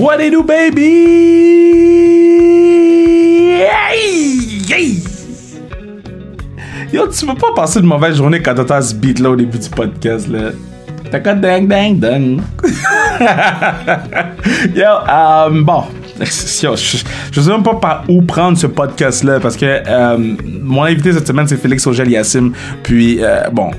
[0.00, 0.80] What they do, baby?
[6.90, 9.58] Yo, tu peux pas passer une mauvaise journée quand t'entends ce beat là au début
[9.58, 10.52] du podcast là.
[11.10, 12.40] T'as dang dang dang?
[14.74, 15.84] Yo, euh, bon.
[16.22, 16.98] Je,
[17.32, 20.18] je sais même pas par où prendre ce podcast là parce que euh,
[20.62, 22.52] mon invité cette semaine c'est Félix Ogel Yassim
[22.82, 23.70] puis euh, bon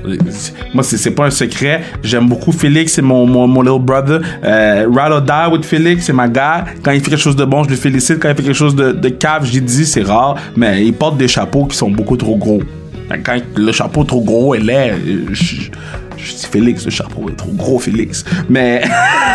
[0.74, 1.82] moi c'est pas un secret.
[2.02, 4.20] J'aime beaucoup Félix c'est mon, mon, mon little brother.
[4.44, 7.62] Euh, ride die with Félix c'est ma gars quand il fait quelque chose de bon
[7.64, 8.18] je le félicite.
[8.18, 10.36] Quand il fait quelque chose de, de cave je lui dis c'est rare.
[10.56, 12.60] Mais il porte des chapeaux qui sont beaucoup trop gros
[13.24, 14.60] quand le chapeau est trop gros est
[15.32, 15.70] je,
[16.22, 18.24] je dis Félix, le chapeau est trop gros, Félix.
[18.48, 18.82] Mais,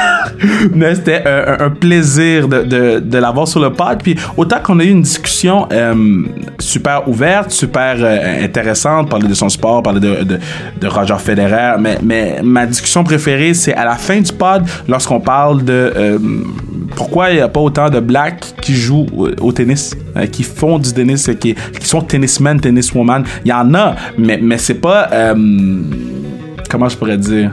[0.73, 4.02] mais c'était un, plaisir de, de, l'avoir sur le pod.
[4.02, 6.23] Puis autant qu'on a eu une discussion euh,
[6.59, 10.39] super ouverte, super euh, intéressante, parler de son sport, parler de,
[10.88, 15.64] Roger Federer, mais, mais ma discussion préférée, c'est à la fin du pod, lorsqu'on parle
[15.64, 16.19] de euh,
[16.95, 19.07] pourquoi il n'y a pas autant de blacks qui jouent
[19.41, 23.23] au tennis, euh, qui font du tennis, qui, qui sont tennismen, tenniswoman?
[23.45, 25.35] Il y en a, mais, mais c'est pas euh,
[26.69, 27.52] comment je pourrais dire?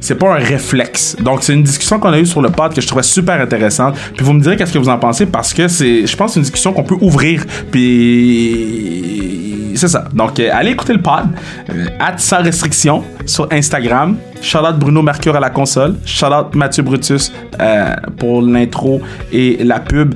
[0.00, 1.16] C'est pas un réflexe.
[1.20, 3.94] Donc c'est une discussion qu'on a eue sur le pod que je trouvais super intéressante.
[4.16, 6.42] Puis vous me direz qu'est-ce que vous en pensez parce que c'est je pense une
[6.42, 9.11] discussion qu'on peut ouvrir puis
[9.76, 10.04] c'est ça.
[10.14, 11.24] Donc euh, allez écouter le pod
[11.70, 14.16] euh, sans restriction sur Instagram.
[14.40, 15.96] Shout out Bruno Mercure à la console.
[16.04, 19.00] Shout out Mathieu Brutus euh, pour l'intro
[19.32, 20.14] et la pub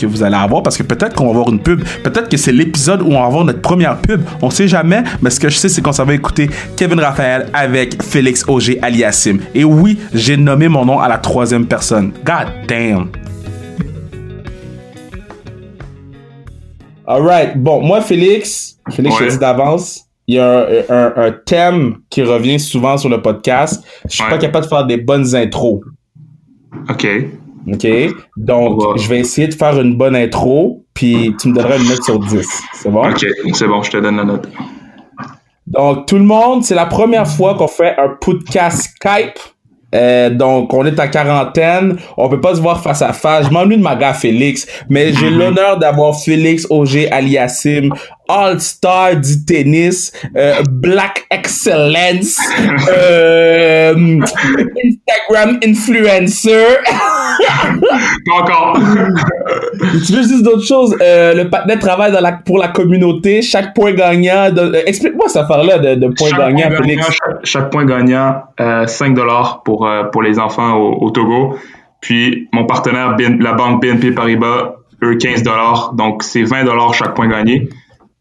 [0.00, 1.84] que vous allez avoir parce que peut-être qu'on va avoir une pub.
[2.02, 4.22] Peut-être que c'est l'épisode où on va avoir notre première pub.
[4.40, 8.02] On sait jamais, mais ce que je sais, c'est qu'on va écouter Kevin Raphaël avec
[8.02, 9.38] Félix Auger aliassim.
[9.54, 12.12] Et oui, j'ai nommé mon nom à la troisième personne.
[12.24, 13.08] God damn.
[17.10, 19.24] Alright, bon, moi, Félix, Félix, ouais.
[19.24, 23.08] je te dis d'avance, il y a un, un, un, thème qui revient souvent sur
[23.08, 23.84] le podcast.
[24.08, 24.30] Je suis ouais.
[24.30, 25.80] pas capable de faire des bonnes intros.
[26.88, 27.06] OK.
[27.66, 27.86] OK?
[28.36, 28.96] Donc, wow.
[28.96, 32.18] je vais essayer de faire une bonne intro, puis tu me donneras une note sur
[32.18, 32.62] 10.
[32.74, 33.08] C'est bon?
[33.08, 34.48] OK, c'est bon, je te donne la note.
[35.66, 39.38] Donc, tout le monde, c'est la première fois qu'on fait un podcast Skype.
[39.94, 41.96] Euh, donc, on est à quarantaine.
[42.16, 43.46] On peut pas se voir face à face.
[43.46, 45.36] Je m'ennuie de ma gars Félix, mais j'ai -hmm.
[45.36, 47.90] l'honneur d'avoir Félix Auger aliassim,
[48.30, 52.38] All-Star du tennis, euh, Black Excellence,
[52.88, 54.20] euh,
[54.84, 56.76] Instagram influencer.
[58.26, 58.78] Pas encore.
[60.06, 60.96] tu veux juste d'autres choses?
[61.00, 63.42] Euh, le partenaire travaille dans la, pour la communauté.
[63.42, 64.48] Chaque point gagnant.
[64.86, 67.06] Explique-moi cette affaire-là de, de points gagnants, Félix.
[67.06, 71.56] Chaque, chaque, point gagnant, 5 dollars pour, pour les enfants au, au, Togo.
[72.00, 75.92] Puis mon partenaire, la banque BNP Paribas, eux, 15 dollars.
[75.94, 77.68] Donc c'est 20 dollars chaque point gagné.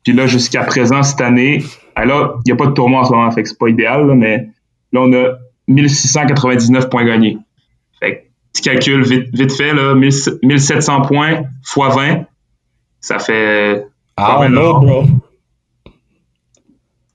[0.03, 1.63] Puis là, jusqu'à présent, cette année,
[1.95, 4.07] là, il n'y a pas de tournoi en ce moment, fait que c'est pas idéal,
[4.07, 4.49] là, mais
[4.91, 5.37] là, on a
[5.67, 7.37] 1699 points gagnés.
[7.99, 8.21] Fait que,
[8.53, 12.25] petit calcul vite, vite fait, là, 1700 points fois 20,
[13.01, 13.85] ça fait.
[14.17, 15.03] Ah, non, bro.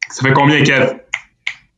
[0.09, 1.00] Ça fait combien, Kev?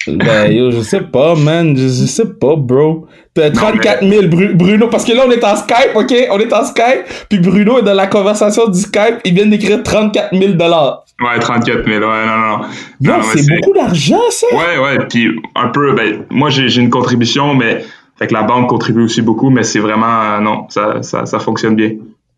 [0.07, 1.77] Ben, yo, je sais pas, man.
[1.77, 3.07] Je, je sais pas, bro.
[3.35, 4.89] 34 000, Bruno.
[4.89, 6.15] Parce que là, on est en Skype, OK?
[6.31, 7.05] On est en Skype.
[7.29, 9.21] Puis Bruno est dans la conversation du Skype.
[9.25, 11.87] Il vient d'écrire 34 000 Ouais, 34 000.
[11.87, 12.59] Ouais, non, non.
[13.01, 14.47] non, non c'est beaucoup d'argent, ça.
[14.53, 14.99] Ouais, ouais.
[15.09, 17.85] Puis un peu, ben, moi, j'ai une contribution, mais.
[18.19, 20.23] Fait que la banque contribue aussi beaucoup, mais c'est vraiment.
[20.23, 21.91] Euh, non, ça, ça, ça fonctionne bien.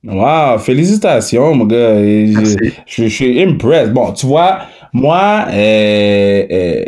[0.04, 1.98] Wow, félicitations, mon gars.
[1.98, 3.92] Je, je, je, suis impressed.
[3.92, 4.58] Bon, tu vois,
[4.92, 6.82] moi, euh, euh,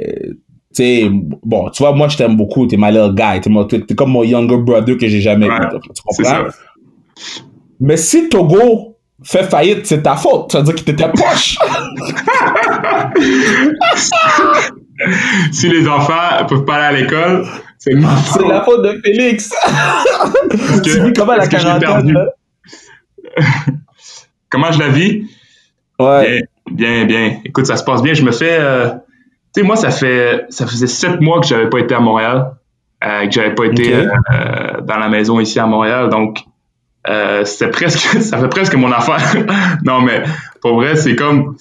[0.72, 4.24] sais, bon, tu vois, moi, je t'aime beaucoup, t'es my little guy, t'es, comme mon
[4.24, 6.48] younger brother que j'ai jamais ouais, vu, tu comprends?
[7.80, 11.56] Mais si Togo fait faillite, c'est ta faute, ça veut dire qu'il t'était poche!
[15.52, 17.46] si les enfants peuvent pas aller à l'école,
[17.78, 19.50] c'est C'est la faute de Félix!
[19.50, 22.14] que, tu vis comment la quarantaine,
[24.50, 25.26] comment je la vis?
[25.98, 26.42] Ouais.
[26.70, 27.40] Bien, bien, bien.
[27.44, 28.14] Écoute, ça se passe bien.
[28.14, 28.56] Je me fais...
[28.58, 28.88] Euh,
[29.54, 32.52] tu sais, moi, ça fait ça faisait sept mois que j'avais pas été à Montréal,
[33.04, 34.08] euh, que j'avais pas été okay.
[34.32, 36.44] euh, dans la maison ici à Montréal, donc
[37.08, 39.46] euh, c'était presque, ça fait presque mon affaire.
[39.84, 40.22] non, mais
[40.60, 41.56] pour vrai, c'est comme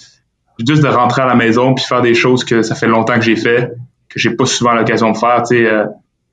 [0.66, 3.22] juste de rentrer à la maison puis faire des choses que ça fait longtemps que
[3.22, 3.72] j'ai fait,
[4.10, 5.44] que j'ai pas souvent l'occasion de faire.
[5.44, 5.86] Tu sais, euh,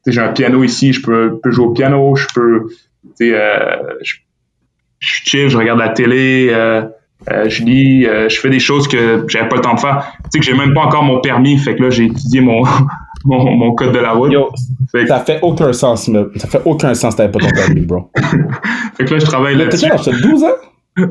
[0.06, 3.76] j'ai un piano ici, je peux, peux, jouer au piano, je peux, tu sais, euh,
[4.02, 4.16] je,
[4.98, 6.52] je chill, je regarde la télé.
[7.32, 10.12] Euh, je lis, euh, je fais des choses que j'avais pas le temps de faire.
[10.24, 12.62] Tu sais que j'ai même pas encore mon permis, fait que là j'ai étudié mon,
[13.24, 14.32] mon, mon, code de la route.
[14.32, 14.50] Yo,
[14.92, 17.80] fait ça fait aucun sens, mais ça fait aucun sens que t'avais pas ton permis,
[17.80, 18.10] bro.
[18.96, 19.66] fait que là je travaille là.
[19.66, 20.22] T'as quel âge?
[20.22, 20.48] 12 ans?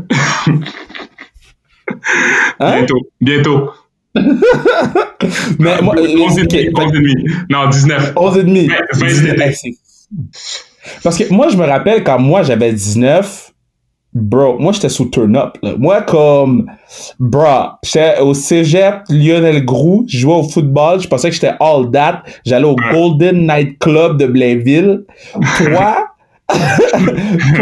[2.60, 2.76] hein?
[2.78, 3.72] Bientôt, bientôt.
[5.60, 7.26] mais moi, 11 et demi, 11 et demi.
[7.50, 8.14] Non, 19.
[8.16, 8.68] 11 et demi.
[8.94, 9.78] 20 et demi.
[11.04, 13.45] Parce que moi, je me rappelle quand moi j'avais 19,
[14.16, 15.58] bro, moi j'étais sous turn up.
[15.78, 16.66] Moi, comme,
[17.20, 21.92] bro, j'étais au cégep Lionel Groux, je jouais au football, je pensais que j'étais all
[21.92, 22.24] that.
[22.46, 25.04] J'allais au Golden Night Club de Blainville.
[25.58, 26.08] Toi,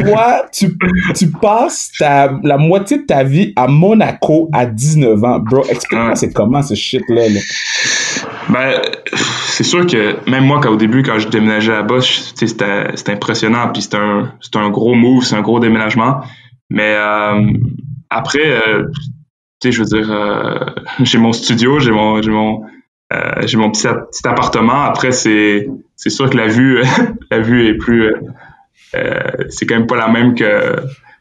[0.04, 0.78] toi, tu,
[1.16, 5.40] tu passes ta, la moitié de ta vie à Monaco à 19 ans.
[5.40, 7.24] Bro, explique-moi c'est comment ce shit-là.
[8.50, 8.82] Ben,
[9.48, 12.00] c'est sûr que même moi, quand, au début, quand je déménageais là-bas,
[12.36, 13.70] c'était impressionnant.
[13.74, 16.22] Puis c'était un, un gros move, c'est un gros déménagement.
[16.70, 17.42] Mais euh,
[18.10, 18.86] après, euh,
[19.60, 20.66] tu sais, je veux dire, euh,
[21.02, 22.62] j'ai mon studio, j'ai mon, j'ai mon,
[23.46, 24.84] j'ai mon petit, appartement.
[24.84, 26.82] Après, c'est, c'est sûr que la vue,
[27.32, 28.12] la vue est plus,
[29.50, 30.78] c'est quand même pas la même que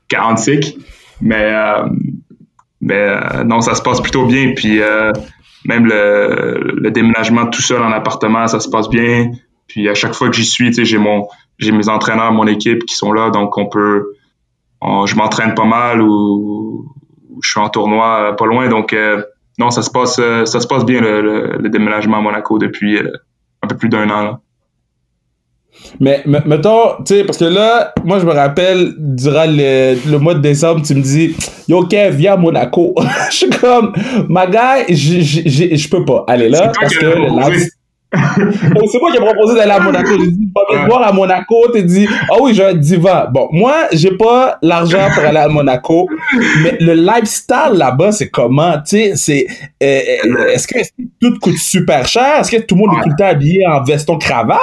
[0.08, 0.78] qu'à Antique.
[1.20, 1.52] Mais,
[2.80, 4.54] non, ça se passe plutôt bien.
[4.54, 4.80] Puis
[5.64, 9.30] même le, déménagement tout seul en appartement, ça se passe bien.
[9.66, 11.28] Puis à chaque fois que j'y suis, j'ai mon,
[11.58, 14.14] j'ai mes entraîneurs, mon équipe qui sont là, donc on peut,
[15.06, 16.93] je m'entraîne pas mal ou,
[17.43, 18.69] je suis en tournoi euh, pas loin.
[18.69, 19.23] Donc, euh,
[19.58, 22.99] non, ça se passe, euh, ça se passe bien le, déménagement à Monaco depuis
[23.62, 24.38] un peu plus d'un an.
[26.00, 30.40] Mais mettons, tu sais, parce que là, moi je me rappelle, durant le, mois de
[30.40, 31.35] décembre, tu me dis
[31.67, 32.94] Yo Kev, viens à Monaco.
[33.31, 33.93] je suis comme,
[34.28, 37.06] ma gars, je peux pas aller là parce que
[38.93, 40.11] c'est moi qui ai proposé d'aller à Monaco.
[40.19, 41.69] J'ai dit, pas me voir à Monaco.
[41.73, 43.29] T'es dit, ah oui, j'ai un diva.
[43.32, 46.09] Bon, moi, j'ai pas l'argent pour aller à Monaco,
[46.62, 48.75] mais le lifestyle là-bas, c'est comment?
[48.82, 49.47] Tu sais, c'est,
[49.82, 50.79] euh, euh, est-ce que,
[51.20, 52.41] tout coûte super cher?
[52.41, 54.61] Est-ce que tout le monde est tout le temps habillé en veston cravate?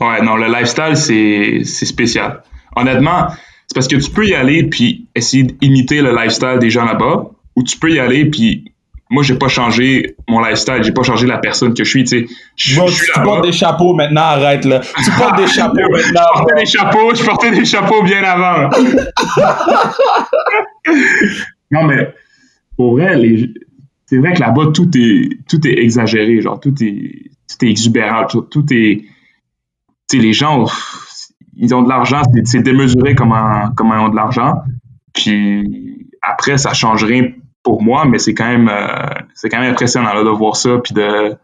[0.00, 2.42] Ouais, non, le lifestyle, c'est, c'est spécial.
[2.76, 3.28] Honnêtement,
[3.66, 7.30] c'est parce que tu peux y aller puis essayer d'imiter le lifestyle des gens là-bas,
[7.56, 8.72] ou tu peux y aller puis
[9.10, 12.26] moi, j'ai pas changé mon lifestyle, j'ai pas changé la personne que je suis, tu
[12.26, 12.34] sais.
[12.56, 14.80] Je, tu portes des chapeaux maintenant, arrête, là.
[14.80, 16.20] Tu portes des chapeaux maintenant.
[16.34, 18.68] Je portais des chapeaux, je portais des chapeaux bien avant.
[21.70, 22.12] non, mais,
[22.76, 23.50] pour vrai, les,
[24.04, 28.26] c'est vrai que là-bas, tout est, tout est exagéré, genre, tout est, tout est exubérant,
[28.26, 29.04] tout, est,
[30.08, 30.66] tu sais, les gens,
[31.56, 34.62] ils ont de l'argent, c'est démesuré comment, comment ils ont de l'argent.
[35.14, 37.30] Puis après, ça change rien
[37.68, 40.94] pour moi, mais c'est quand même euh, c'est quand même impressionnant de voir ça puis
[40.94, 41.34] de,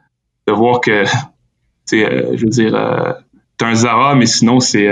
[0.46, 0.90] de voir que
[1.92, 3.12] euh, je veux dire euh,
[3.58, 4.88] t'as un Zara mais sinon c'est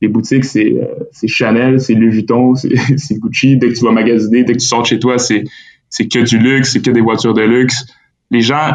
[0.00, 0.76] les boutiques c'est
[1.10, 4.66] c'est Chanel, c'est Louis Vuitton, c'est Gucci, dès que tu vas magasiner, dès que tu
[4.66, 5.42] sors de chez toi, c'est
[6.08, 7.84] que du luxe, c'est que des voitures de luxe.
[8.30, 8.74] Les gens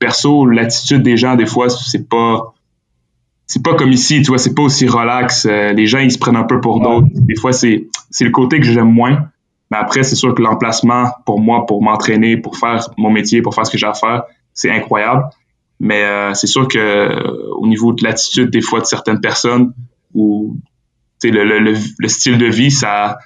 [0.00, 2.52] perso, l'attitude des gens des fois c'est pas
[3.46, 5.46] c'est pas comme ici, tu vois, c'est pas aussi relax.
[5.46, 7.06] les gens, ils se prennent un peu pour d'autres.
[7.12, 9.28] Des fois, c'est, c'est le côté que j'aime moins.
[9.70, 13.54] Mais après, c'est sûr que l'emplacement pour moi, pour m'entraîner, pour faire mon métier, pour
[13.54, 14.24] faire ce que j'ai à faire,
[14.54, 15.24] c'est incroyable.
[15.80, 19.74] Mais euh, c'est sûr que euh, au niveau de l'attitude des fois de certaines personnes
[20.14, 20.56] ou
[21.22, 23.18] le, le, le, style de vie, ça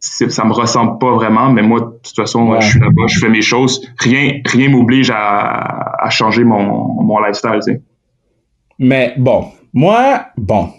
[0.00, 1.50] ça me ressemble pas vraiment.
[1.50, 3.86] Mais moi, de toute façon, je suis là-bas, je fais mes choses.
[3.98, 7.82] Rien rien m'oblige à, à changer mon, mon lifestyle.
[8.78, 10.70] Mais bon, moi, bon,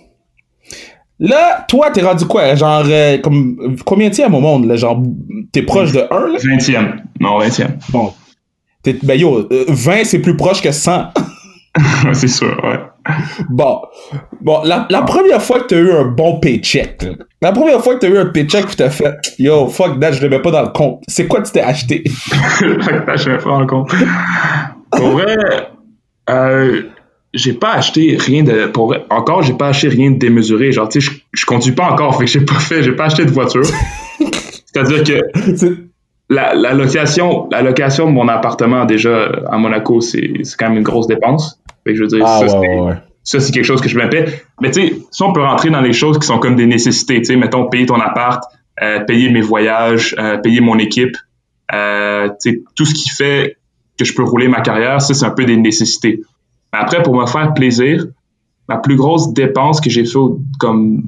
[1.19, 2.55] Là, toi, t'es rendu quoi?
[2.55, 4.65] Genre, euh, comme, combien tiers au monde?
[4.65, 4.75] Là?
[4.75, 5.01] Genre,
[5.51, 6.27] t'es proche de 1?
[6.27, 6.37] Là?
[6.39, 6.95] 20e.
[7.19, 7.67] Non, 20e.
[7.89, 8.13] Bon.
[9.03, 11.11] ben yo, 20, euh, c'est plus proche que 100.
[12.13, 12.79] c'est sûr, ouais.
[13.49, 13.81] Bon.
[14.41, 17.05] Bon, la, la première fois que t'as eu un bon paycheck,
[17.41, 20.21] la première fois que t'as eu un paycheck tu t'as fait Yo, fuck that, je
[20.21, 21.03] le mets pas dans le compte.
[21.07, 22.03] C'est quoi tu t'es acheté?
[22.59, 23.93] je mets pas dans le compte.
[24.91, 25.37] Pour vrai,
[26.29, 26.83] euh,
[27.33, 30.71] j'ai pas acheté rien de pour encore j'ai pas acheté rien de démesuré.
[30.71, 33.05] Genre tu sais je, je conduis pas encore fait que j'ai pas fait j'ai pas
[33.05, 33.65] acheté de voiture.
[34.19, 35.77] C'est à dire que
[36.29, 40.83] la, la, location la location de mon appartement déjà à Monaco c'est quand même une
[40.83, 41.59] grosse dépense.
[41.83, 42.41] Fait que je veux dire ah,
[43.23, 44.43] ça, c'est quelque chose que je me paie.
[44.61, 47.17] Mais tu sais si on peut rentrer dans les choses qui sont comme des nécessités
[47.19, 48.43] tu sais mettons payer ton appart
[48.81, 51.15] euh, payer mes voyages euh, payer mon équipe
[51.73, 53.57] euh, tu sais tout ce qui fait
[53.97, 56.21] que je peux rouler ma carrière ça c'est un peu des nécessités
[56.79, 58.05] après, pour me faire plaisir,
[58.67, 60.19] ma plus grosse dépense que j'ai fait
[60.59, 61.03] comme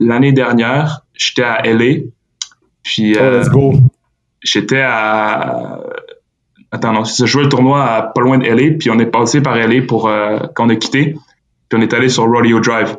[0.00, 2.02] l'année dernière, j'étais à LA.
[2.82, 3.72] Puis, oh, let's go.
[3.72, 3.78] Euh,
[4.42, 5.80] j'étais à.
[6.70, 9.40] Attends, non, je jouais le tournoi à pas loin de LA, puis on est passé
[9.40, 11.16] par LA pour euh, quand on a quitté,
[11.68, 12.96] puis on est allé sur Rodeo Drive.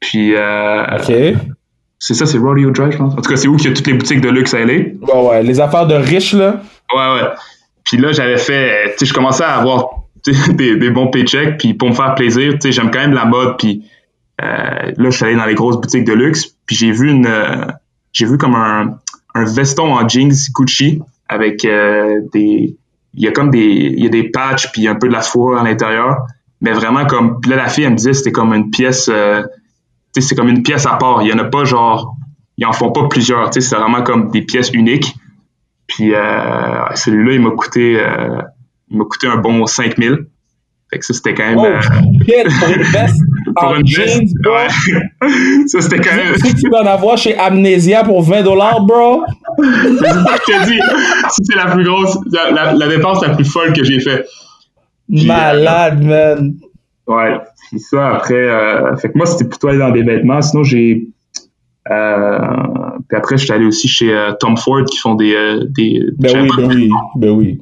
[0.00, 0.34] Puis.
[0.34, 1.38] Euh, ok.
[2.00, 3.12] C'est ça, c'est Rodeo Drive, je pense.
[3.14, 4.74] En tout cas, c'est où qu'il y a toutes les boutiques de luxe à LA.
[4.74, 6.60] Ouais, ouais, les affaires de riches, là.
[6.94, 7.28] Ouais, ouais.
[7.84, 8.92] Puis là, j'avais fait.
[8.92, 9.97] Tu sais, je commençais à avoir
[10.52, 13.56] des, bons paychecks, puis pour me faire plaisir, tu sais, j'aime quand même la mode,
[13.58, 13.84] puis
[14.42, 17.26] euh, là, je suis allé dans les grosses boutiques de luxe, puis j'ai vu une,
[17.26, 17.66] euh,
[18.12, 18.98] j'ai vu comme un,
[19.34, 22.76] un, veston en jeans Gucci avec euh, des,
[23.14, 25.22] il y a comme des, il y a des patchs, puis un peu de la
[25.22, 26.26] fourrure à l'intérieur,
[26.60, 29.10] mais vraiment comme, là, la fille, elle me disait, c'était comme une pièce,
[30.18, 31.22] c'est comme une pièce à part.
[31.22, 32.16] Il y en a pas genre,
[32.56, 33.54] ils en font pas plusieurs.
[33.54, 35.14] C'est vraiment comme des pièces uniques.
[35.86, 36.12] Puis
[36.94, 38.02] celui-là, il m'a coûté,
[38.90, 40.26] m'a coûté un bon 5000.
[40.90, 41.58] Fait que ça, c'était quand même.
[41.58, 41.80] Oh, euh,
[42.60, 43.20] pour une veste
[43.56, 44.52] pour une jeans, bro.
[44.54, 44.68] ouais.
[45.68, 46.34] ça, c'était quand même.
[46.36, 49.22] Si tu peux en avoir chez Amnesia pour 20 dollars, bro.
[49.58, 53.72] je te dis, ça, c'est la plus grosse, la, la- la dépense la plus folle
[53.74, 54.24] que j'ai fait.
[55.08, 56.54] Puis, Malade, man.
[57.06, 57.38] Ouais,
[57.70, 60.40] puis ça, après, euh, fait que moi, c'était plutôt aller dans des vêtements.
[60.40, 61.06] Sinon, j'ai.
[61.90, 62.38] Euh,
[63.08, 65.34] puis après, je suis allé aussi chez euh, Tom Ford qui font des.
[65.34, 67.60] euh, des Ben j'avais oui, pas- ben oui, ben oui.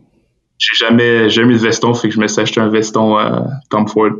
[0.58, 3.40] J'ai jamais, jamais eu de veston, fait que je me suis acheté un veston euh,
[3.70, 4.10] Tom Ford.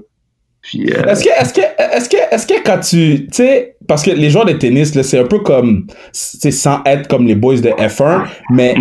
[0.62, 0.92] Puis.
[0.92, 1.60] euh, Est-ce que, est-ce que,
[1.96, 5.02] est-ce que, est-ce que quand tu, tu sais, parce que les joueurs de tennis, là,
[5.04, 8.74] c'est un peu comme, c'est sans être comme les boys de F1, mais,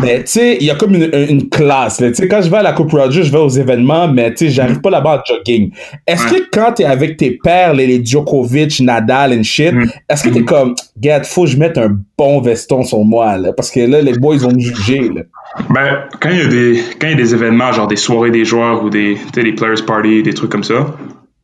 [0.00, 1.96] mais tu sais, il y a comme une, une classe.
[1.96, 4.46] Tu sais, quand je vais à la Coupe Rogers, je vais aux événements, mais tu
[4.46, 5.72] sais, j'arrive pas là-bas en jogging.
[6.06, 9.86] Est-ce que quand t'es avec tes pères, les, les Djokovic, Nadal and shit, Mm.
[10.08, 13.52] est-ce que t'es comme, gars, faut que je mette un bon veston sur moi, là,
[13.52, 15.22] parce que là, les boys vont me juger, là.
[15.70, 18.30] Ben, quand il y a des, quand il y a des événements, genre des soirées
[18.30, 20.94] des joueurs ou des, tu sais, des players party, des trucs comme ça,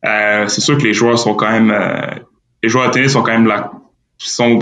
[0.05, 2.01] euh, c'est sûr que les joueurs sont quand même, euh,
[2.63, 3.71] les joueurs de tennis sont quand même là,
[4.17, 4.59] sont,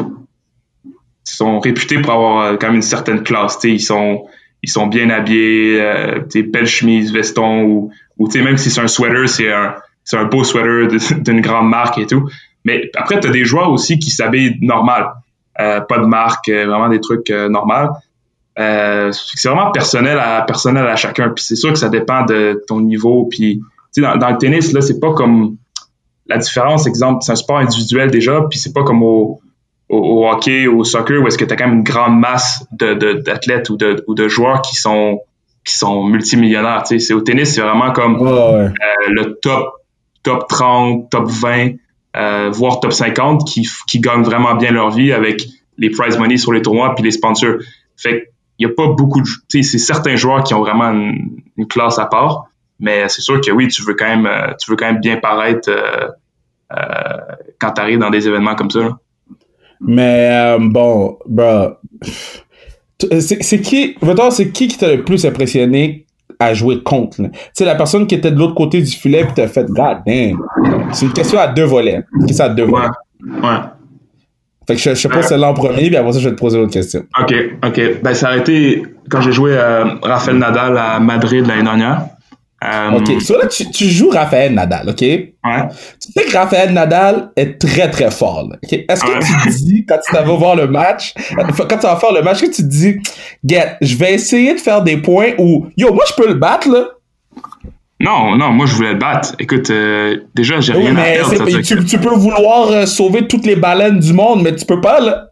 [1.23, 4.25] sont réputés pour avoir euh, quand même une certaine classe, ils sont,
[4.63, 7.91] ils sont bien habillés, euh, sais, belles chemises, vestons ou,
[8.35, 10.87] même si c'est un sweater, c'est un, c'est un beau sweater
[11.21, 12.27] d'une grande marque et tout.
[12.65, 15.11] Mais après, tu as des joueurs aussi qui s'habillent normal,
[15.55, 17.93] pas de marque, vraiment des trucs euh, normaux.
[18.57, 21.29] C'est vraiment personnel à personnel à chacun.
[21.29, 23.27] Puis c'est sûr que ça dépend de ton niveau.
[23.29, 23.61] Puis
[24.01, 25.57] dans, dans le tennis là, c'est pas comme
[26.27, 26.87] la différence.
[26.87, 28.41] Exemple, c'est un sport individuel déjà.
[28.49, 29.39] Puis c'est pas comme au,
[29.89, 32.65] au, au hockey, au soccer où est-ce que tu as quand même une grande masse
[32.71, 35.21] de de- d'athlètes ou de ou de joueurs qui sont
[35.65, 36.83] qui sont multimillionnaires.
[36.85, 38.29] C'est au tennis, c'est vraiment comme ouais.
[38.29, 38.69] euh,
[39.09, 39.73] le top
[40.23, 41.71] top 30, top 20,
[42.17, 45.45] euh, voire top 50 qui, qui gagnent vraiment bien leur vie avec
[45.77, 47.55] les prize money sur les tournois puis les sponsors.
[47.95, 48.25] Fait que
[48.59, 51.99] il y a pas beaucoup de c'est certains joueurs qui ont vraiment une, une classe
[51.99, 52.47] à part,
[52.79, 55.17] mais c'est sûr que oui, tu veux quand même euh, tu veux quand même bien
[55.17, 56.07] paraître euh,
[56.73, 57.17] euh,
[57.59, 58.79] quand tu arrives dans des événements comme ça.
[58.79, 58.97] là.
[59.79, 61.73] Mais bon, bro.
[62.99, 63.95] C'est c'est qui,
[64.31, 66.05] c'est qui qui t'a le plus impressionné
[66.39, 67.17] à jouer contre?
[67.17, 69.99] Tu sais, la personne qui était de l'autre côté du filet puis t'as fait God
[70.05, 70.39] damn.
[70.91, 72.03] C'est une question à deux volets.
[72.19, 72.87] Une question à deux volets.
[73.23, 73.57] Ouais.
[74.67, 76.39] Fait que je, je te pose celle-là en premier, puis après ça, je vais te
[76.39, 77.03] poser l'autre question.
[77.21, 78.01] OK, OK.
[78.03, 79.57] Ben ça a été quand j'ai joué
[80.01, 82.07] Rafael Nadal à Madrid l'année dernière.
[82.63, 85.01] Euh, Ok, so là, tu, tu joues Raphaël Nadal, ok?
[85.01, 85.27] Ouais.
[86.01, 88.47] Tu sais que Raphaël Nadal est très très fort.
[88.49, 88.73] là, ok?
[88.89, 89.19] Est-ce que Ouais.
[89.19, 92.41] tu te dis, quand tu vas voir le match, quand tu vas faire le match,
[92.41, 92.95] que tu te dis,
[93.45, 96.67] get, je vais essayer de faire des points où, yo, moi je peux le battre,
[96.69, 96.85] là?
[97.99, 99.33] Non, non, moi je voulais le battre.
[99.39, 101.35] Écoute, euh, déjà j'ai Oui, rien à perdre.
[101.63, 104.99] ça tu, peux vouloir euh, sauver toutes les baleines du monde, mais tu peux pas,
[104.99, 105.29] là.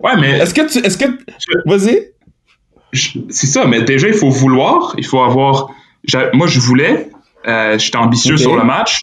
[0.00, 0.78] Ouais, mais Est-ce que tu.
[0.78, 1.06] Est-ce que.
[1.66, 2.08] Vas-y.
[2.92, 3.66] je- c'est ça.
[3.66, 4.94] Mais déjà il faut vouloir.
[4.96, 5.70] Il faut avoir.
[6.32, 7.10] Moi je voulais.
[7.46, 9.00] Euh, J'étais ambitieux sur le match.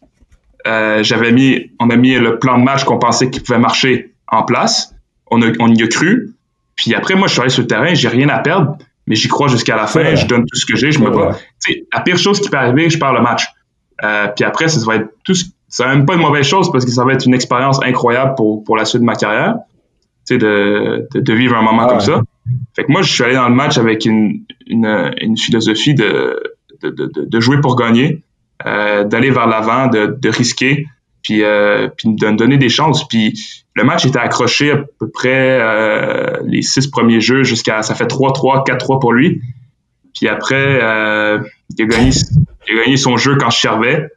[0.66, 4.12] Euh, J'avais mis, on a mis le plan de match qu'on pensait qu'il pouvait marcher
[4.28, 4.94] en place.
[5.30, 6.32] On, a, on y a cru.
[6.76, 9.28] Puis après, moi, je suis allé sur le terrain, j'ai rien à perdre, mais j'y
[9.28, 10.14] crois jusqu'à la fin.
[10.14, 11.36] Je donne tout ce que j'ai, je me bats.
[11.94, 13.46] la pire chose qui peut arriver, je perds le match.
[14.04, 15.34] Euh, puis après, ça, va être tout.
[15.34, 18.34] ce- Ça même pas une mauvaise chose parce que ça va être une expérience incroyable
[18.36, 19.54] pour, pour la suite de ma carrière.
[20.28, 22.04] Tu sais, de, de, de vivre un moment Ah comme ouais.
[22.04, 22.22] ça.
[22.76, 26.40] Fait que moi, je suis allé dans le match avec une, une, une philosophie de,
[26.82, 28.22] de, de, de- de jouer pour gagner,
[28.66, 30.86] euh, d'aller vers l'avant, de, de risquer,
[31.22, 33.06] puis, euh, puis de me donner des chances.
[33.08, 33.34] Puis
[33.74, 38.06] le match était accroché à peu près euh, les six premiers jeux jusqu'à ça fait
[38.06, 39.40] 3-3, 4-3 pour lui.
[40.14, 42.10] Puis après, il, a gagné,
[42.68, 44.08] il a gagné son jeu quand je servais.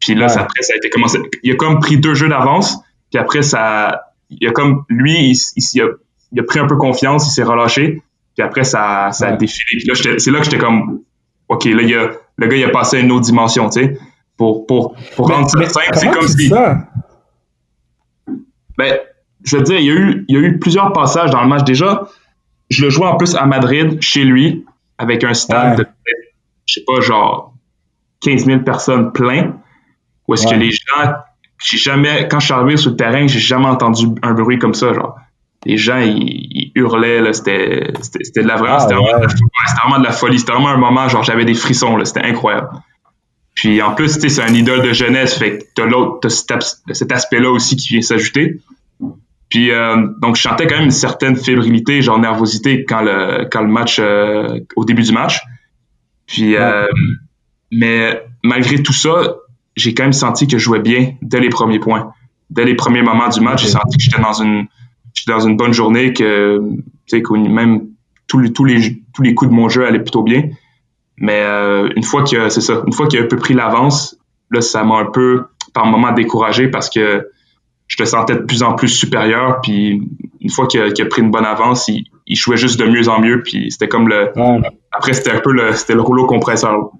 [0.00, 0.28] Puis là, Ouais.
[0.32, 1.18] ça, après, ça a été commencé.
[1.42, 2.76] Il a comme pris deux jeux d'avance.
[3.10, 5.86] Puis après, ça, il a comme lui, il, a,
[6.32, 8.02] il a pris un peu confiance, il s'est relâché.
[8.36, 9.36] Puis après, ça, ça a Ouais.
[9.38, 9.64] défilé.
[9.78, 11.00] Puis là, c'est là que j'étais comme,
[11.48, 13.98] ok, là, il a, le gars, il a passé à une autre dimension, tu sais.
[14.36, 16.48] Pour, pour, pour rendre ça simple, c'est comme si.
[16.48, 16.78] ça?
[18.78, 18.98] Ben,
[19.44, 21.48] je veux dire, il y, a eu, il y a eu plusieurs passages dans le
[21.48, 21.64] match.
[21.64, 22.06] Déjà,
[22.68, 24.64] je le jouais en plus à Madrid, chez lui,
[24.98, 25.84] avec un stade Ouais.
[25.84, 25.88] de,
[26.66, 27.54] je sais pas, genre
[28.20, 29.56] 15 000 personnes plein.
[30.28, 30.54] Où est-ce Ouais.
[30.54, 31.12] que les gens,
[31.64, 34.74] j'ai jamais, quand je suis arrivé sur le terrain, j'ai jamais entendu un bruit comme
[34.74, 35.16] ça, genre.
[35.66, 39.08] Les gens, ils, ils hurlaient, là, c'était, c'était, c'était de la vraie, Ah, c'était, vraiment,
[39.08, 39.14] ouais.
[39.14, 40.38] de la- ouais, c'était vraiment de la folie.
[40.38, 42.68] C'était vraiment un moment, genre, j'avais des frissons, là, c'était incroyable.
[43.54, 46.82] Puis en plus, c'est un idole de jeunesse, fait que t'as l'autre, t'as cet, as-
[46.92, 48.60] cet aspect-là aussi qui vient s'ajouter.
[49.48, 53.62] Puis euh, donc je sentais quand même une certaine fébrilité, genre nervosité quand le quand
[53.62, 55.40] le match euh, au début du match.
[56.26, 56.84] Puis euh,
[57.72, 59.36] mais malgré tout ça,
[59.76, 62.12] j'ai quand même senti que je jouais bien dès les premiers points.
[62.50, 64.66] dès les premiers moments du match, j'ai senti que j'étais dans une,
[65.16, 66.60] j'étais dans une bonne journée, que,
[67.06, 67.88] tu sais, même
[68.28, 70.50] tous les, tous les, tous les coups de mon jeu allaient plutôt bien.
[71.18, 74.18] Mais euh, une fois que c'est ça, une fois qu'il a un peu pris l'avance,
[74.50, 77.28] là, ça m'a un peu par moment découragé parce que
[77.88, 79.60] je te sentais de plus en plus supérieur.
[79.62, 80.02] Puis
[80.40, 83.20] une fois qu'il a, pris une bonne avance, il, il, jouait juste de mieux en
[83.20, 83.42] mieux.
[83.42, 84.32] Puis c'était comme le.
[84.92, 86.90] Après, c'était un peu le, c'était le rouleau compresseur.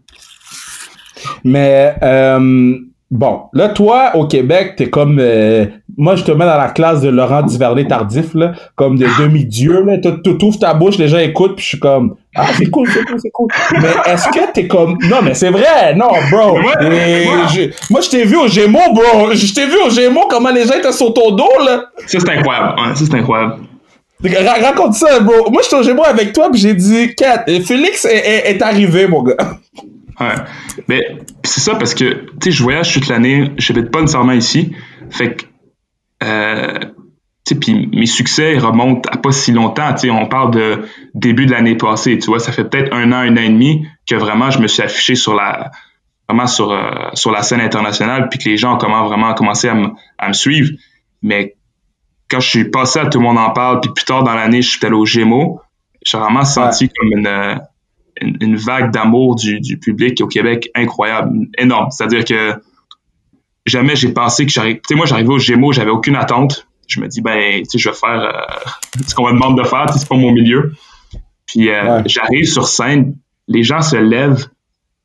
[1.45, 2.79] Mais euh,
[3.11, 5.19] bon, là, toi, au Québec, t'es comme.
[5.21, 9.07] Euh, moi, je te mets dans la classe de Laurent Duvernay tardif, là, comme de
[9.19, 9.83] demi-dieu.
[9.85, 12.17] Là, tu ouvres ta bouche, les gens écoutent, puis je suis comme.
[12.35, 13.49] Ah, c'est cool, c'est cool, c'est cool.
[13.81, 14.99] Mais est-ce que t'es comme.
[15.09, 16.59] Non, mais c'est vrai, non, bro.
[16.59, 19.33] moi, je t'ai vu au Gémeaux, bro.
[19.33, 21.85] Je t'ai vu au Gémeaux, comment les gens étaient sur ton dos, là.
[22.07, 22.75] Ça, c'est incroyable.
[22.95, 23.55] ça, c'est incroyable.
[24.63, 25.51] raconte ça, bro.
[25.51, 29.07] Moi, je suis au Gémeaux avec toi, puis j'ai dit, Kat, Félix est, est arrivé,
[29.07, 29.37] mon gars.
[30.21, 30.35] Ouais.
[30.89, 34.33] Mais c'est ça parce que, tu sais, je voyage toute l'année, je n'habite pas nécessairement
[34.33, 34.75] ici.
[35.11, 35.45] Fait que,
[36.23, 36.79] euh,
[37.45, 39.93] tu sais, puis mes succès remontent à pas si longtemps.
[39.95, 40.83] Tu sais, on parle de
[41.15, 42.39] début de l'année passée, tu vois.
[42.39, 45.15] Ça fait peut-être un an, un an et demi que vraiment je me suis affiché
[45.15, 45.71] sur la,
[46.29, 49.69] vraiment sur, euh, sur la scène internationale, puis que les gens ont comment, vraiment commencé
[49.69, 49.77] à,
[50.19, 50.71] à me suivre.
[51.23, 51.57] Mais
[52.29, 54.63] quand je suis passé à Tout le monde en parle, puis plus tard dans l'année,
[54.63, 55.61] je suis allé au Gémeaux,
[56.05, 57.61] j'ai vraiment senti comme une
[58.21, 61.91] une, vague d'amour du, du, public au Québec incroyable, énorme.
[61.91, 62.55] C'est-à-dire que
[63.67, 64.77] jamais j'ai pensé que j'arrive.
[64.77, 66.67] Tu sais, moi, j'arrivais au Gémeaux, j'avais aucune attente.
[66.87, 69.65] Je me dis, ben, tu sais, je vais faire euh, ce qu'on me demande de
[69.65, 70.73] faire, c'est pas mon milieu.
[71.47, 73.17] Puis euh, j'arrive sur scène,
[73.49, 74.49] les gens se lèvent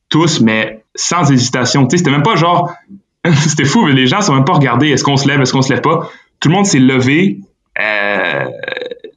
[0.09, 1.85] tous, mais sans hésitation.
[1.85, 2.71] Tu sais, c'était même pas genre,
[3.33, 5.61] c'était fou, mais les gens sont même pas regardés, est-ce qu'on se lève, est-ce qu'on
[5.61, 6.09] se lève pas?
[6.39, 7.39] Tout le monde s'est levé.
[7.79, 8.45] Euh,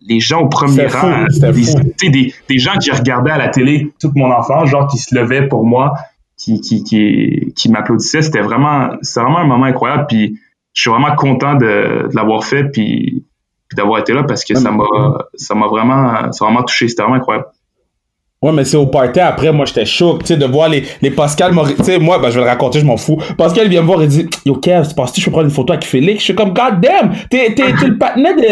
[0.06, 4.14] les gens au premier rang, des, des, des, gens qui regardaient à la télé toute
[4.14, 5.94] mon enfance, genre qui se levaient pour moi,
[6.36, 8.22] qui, qui, qui, qui m'applaudissaient.
[8.22, 10.06] C'était vraiment, c'est vraiment un moment incroyable.
[10.08, 10.38] Puis
[10.72, 13.24] je suis vraiment content de, de l'avoir fait puis,
[13.68, 14.84] puis d'avoir été là parce que ça m'a,
[15.34, 16.88] ça m'a vraiment, ça m'a vraiment touché.
[16.88, 17.46] C'était vraiment incroyable.
[18.44, 21.10] Ouais, mais c'est au party après, moi j'étais choqué, tu sais, de voir les, les
[21.10, 23.16] Pascal Tu sais, moi, ben, je vais le raconter, je m'en fous.
[23.38, 25.50] Pascal vient me voir et dit Yo, Kev, tu penses que je peux prendre une
[25.50, 28.42] photo avec Félix Je suis comme God damn, t'es, t'es, le patinet de,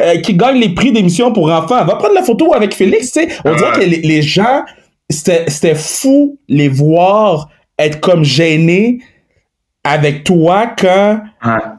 [0.00, 1.84] euh, qui gagne les prix d'émission pour enfants.
[1.84, 3.28] Va prendre la photo avec Félix, tu sais.
[3.44, 4.62] On dirait que les, les gens,
[5.10, 7.48] c'était, c'était fou les voir
[7.80, 9.00] être comme gênés
[9.82, 11.18] avec toi quand.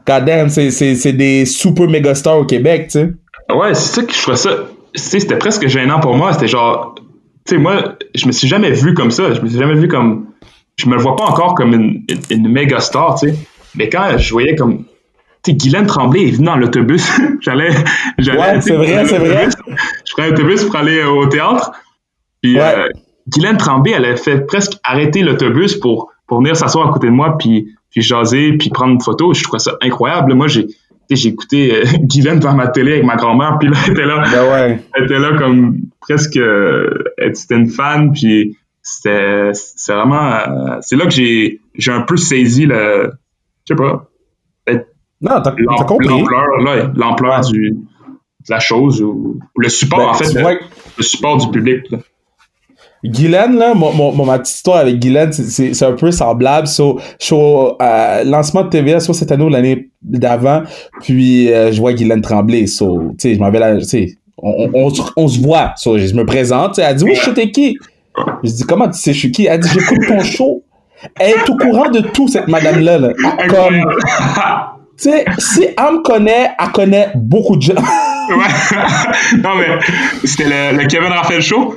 [0.06, 3.10] God damn, c'est, c'est, c'est des super méga stars au Québec, tu sais.
[3.54, 4.50] Ouais, c'est ça que je trouvais ça.
[4.94, 6.34] C'était presque gênant pour moi.
[6.34, 6.93] C'était genre
[7.46, 9.34] tu sais, moi, je me suis jamais vu comme ça.
[9.34, 10.26] Je me suis jamais vu comme.
[10.76, 13.36] Je me vois pas encore comme une, une, méga star, tu sais.
[13.74, 14.84] Mais quand je voyais comme.
[15.42, 17.06] Tu sais, Guylaine Tremblay est venue dans l'autobus.
[17.40, 17.70] j'allais.
[17.70, 19.48] Ouais, c'est vrai, c'est vrai.
[20.06, 21.72] Je prenais l'autobus pour aller au théâtre.
[22.42, 22.88] Puis euh,
[23.28, 27.12] Guylaine Tremblay, elle a fait presque arrêter l'autobus pour, pour venir s'asseoir à côté de
[27.12, 29.34] moi, puis, puis jaser, puis prendre une photo.
[29.34, 30.32] Je trouvais ça incroyable.
[30.32, 30.66] Moi, j'ai
[31.10, 34.22] j'ai écouté euh, Guylaine devant ma télé avec ma grand-mère, puis là, elle était là.
[34.30, 36.36] Ben elle était là comme presque.
[36.36, 36.90] Euh,
[37.32, 40.32] c'était une fan, puis c'était c'est vraiment.
[40.32, 43.12] Euh, c'est là que j'ai j'ai un peu saisi le.
[43.68, 44.08] Je sais pas.
[45.20, 47.76] L'ampleur, l'ampleur du
[48.46, 50.60] de la chose, ou, le support, ben, en fait,
[50.98, 51.90] le, support du public.
[51.90, 51.98] Là.
[53.04, 56.66] Guylaine, là, mon, ma petite histoire avec Guylaine, c'est un peu semblable.
[56.66, 60.62] So, so euh, lancement de TVA, soit cette année ou l'année d'avant,
[61.00, 62.66] puis euh, je vois Guylaine Tremblay.
[62.66, 65.72] So, tu sais, je m'en vais là, tu sais, on, on, on, se voit.
[65.76, 66.78] So, je me présente.
[66.78, 67.78] Elle dit, oui, je suis qui?
[68.42, 69.46] Je dis, comment tu sais, je suis qui?
[69.46, 70.62] Elle dit, j'écoute ton show.
[71.18, 72.98] Elle est au courant de tout, cette madame-là.
[72.98, 73.12] Là.
[73.48, 73.84] Comme,
[74.96, 77.74] tu sais, si elle me connaît, elle connaît beaucoup de gens.
[77.74, 79.36] ouais.
[79.42, 79.66] non, mais
[80.24, 81.76] c'était le, le Kevin Raphaël Show?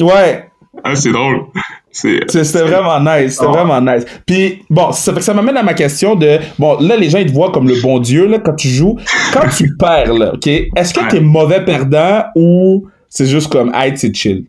[0.00, 0.46] Ouais.
[0.82, 1.46] Ah, c'est drôle.
[1.92, 3.32] C'était vraiment nice.
[3.32, 3.64] C'était ah.
[3.64, 4.04] vraiment nice.
[4.26, 6.38] Puis, bon, ça, ça m'amène à ma question de.
[6.58, 8.96] Bon, là, les gens, ils te voient comme le bon Dieu, là, quand tu joues.
[9.32, 13.96] Quand tu perds, là, OK, est-ce que t'es mauvais perdant ou c'est juste comme, hey,
[13.96, 14.44] c'est chill?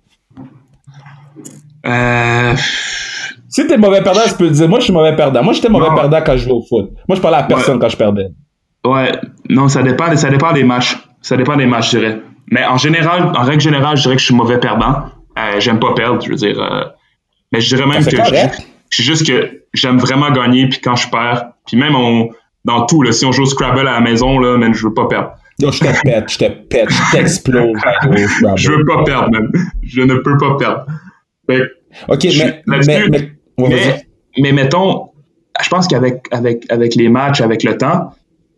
[1.86, 2.54] Euh.
[3.50, 5.44] Si t'es mauvais perdant, tu peux dire, moi, je suis mauvais perdant.
[5.44, 6.92] Moi, j'étais mauvais perdant quand je jouais au foot.
[7.08, 8.28] Moi, je parlais à personne quand je perdais.
[8.86, 9.12] Ouais.
[9.50, 10.98] Non, ça dépend, ça dépend des matchs.
[11.22, 12.22] Ça dépend des matchs, je dirais.
[12.50, 15.06] Mais en général, en règle générale, je dirais que je suis mauvais perdant.
[15.38, 16.60] Euh, j'aime pas perdre, je veux dire.
[16.60, 16.84] Euh,
[17.52, 18.18] mais je dirais même que
[18.90, 22.30] c'est juste que j'aime vraiment gagner, puis quand je perds, puis même on,
[22.66, 24.94] dans tout, là, si on joue au Scrabble à la maison, là, même, je veux
[24.94, 25.34] pas perdre.
[25.62, 27.78] Non, je te pète, je te pète, je t'explose.
[28.56, 29.52] je veux pas perdre, même.
[29.84, 30.86] Je ne peux pas perdre.
[32.08, 32.80] ok, mais, mais,
[33.58, 34.06] mais,
[34.38, 35.10] mais, mettons,
[35.62, 38.14] je pense qu'avec avec, avec les matchs, avec le temps,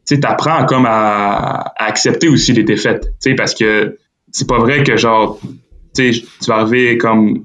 [0.08, 3.04] tu apprends comme à, à, accepter aussi les défaites.
[3.22, 3.98] Tu sais, parce que
[4.32, 5.40] c'est pas vrai que genre
[5.96, 6.12] tu
[6.48, 7.44] vas arriver comme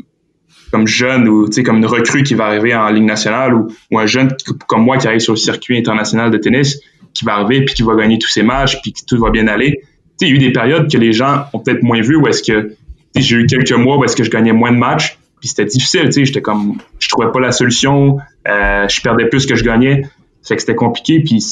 [0.70, 4.06] comme jeune ou comme une recrue qui va arriver en Ligue nationale ou, ou un
[4.06, 4.34] jeune
[4.66, 6.80] comme moi qui arrive sur le circuit international de tennis
[7.14, 9.48] qui va arriver, puis qui va gagner tous ses matchs, puis que tout va bien
[9.48, 9.82] aller.
[10.20, 12.42] Il y a eu des périodes que les gens ont peut-être moins vu, où est-ce
[12.42, 12.76] que
[13.16, 16.10] j'ai eu quelques mois où est-ce que je gagnais moins de matchs, puis c'était difficile,
[16.12, 20.02] j'étais comme, je trouvais pas la solution, euh, je perdais plus que je gagnais,
[20.42, 21.42] fait que c'était compliqué, puis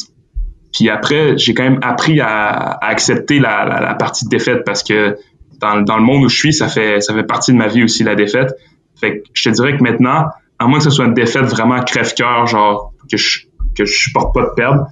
[0.72, 5.16] puis après, j'ai quand même appris à, accepter la, la, partie de défaite parce que
[5.58, 7.82] dans, dans, le monde où je suis, ça fait, ça fait partie de ma vie
[7.82, 8.52] aussi, la défaite.
[9.00, 10.26] Fait que je te dirais que maintenant,
[10.58, 13.40] à moins que ce soit une défaite vraiment crève-cœur, genre que je,
[13.76, 14.86] que je supporte pas de perdre,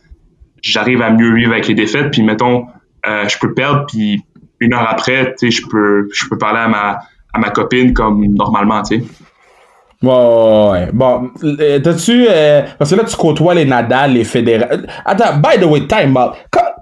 [0.63, 2.11] j'arrive à mieux vivre avec les défaites.
[2.11, 2.67] Puis mettons,
[3.07, 4.23] euh, je peux perdre, puis
[4.61, 6.99] une heure après, tu sais, je peux, je peux parler à ma,
[7.33, 9.05] à ma copine comme normalement, tu sais.
[10.03, 12.27] Ouais, ouais, Bon, euh, t'as-tu.
[12.29, 14.67] Euh, parce que là, tu côtoies les Nadal, les Federer.
[15.05, 16.35] Attends, by the way, time out.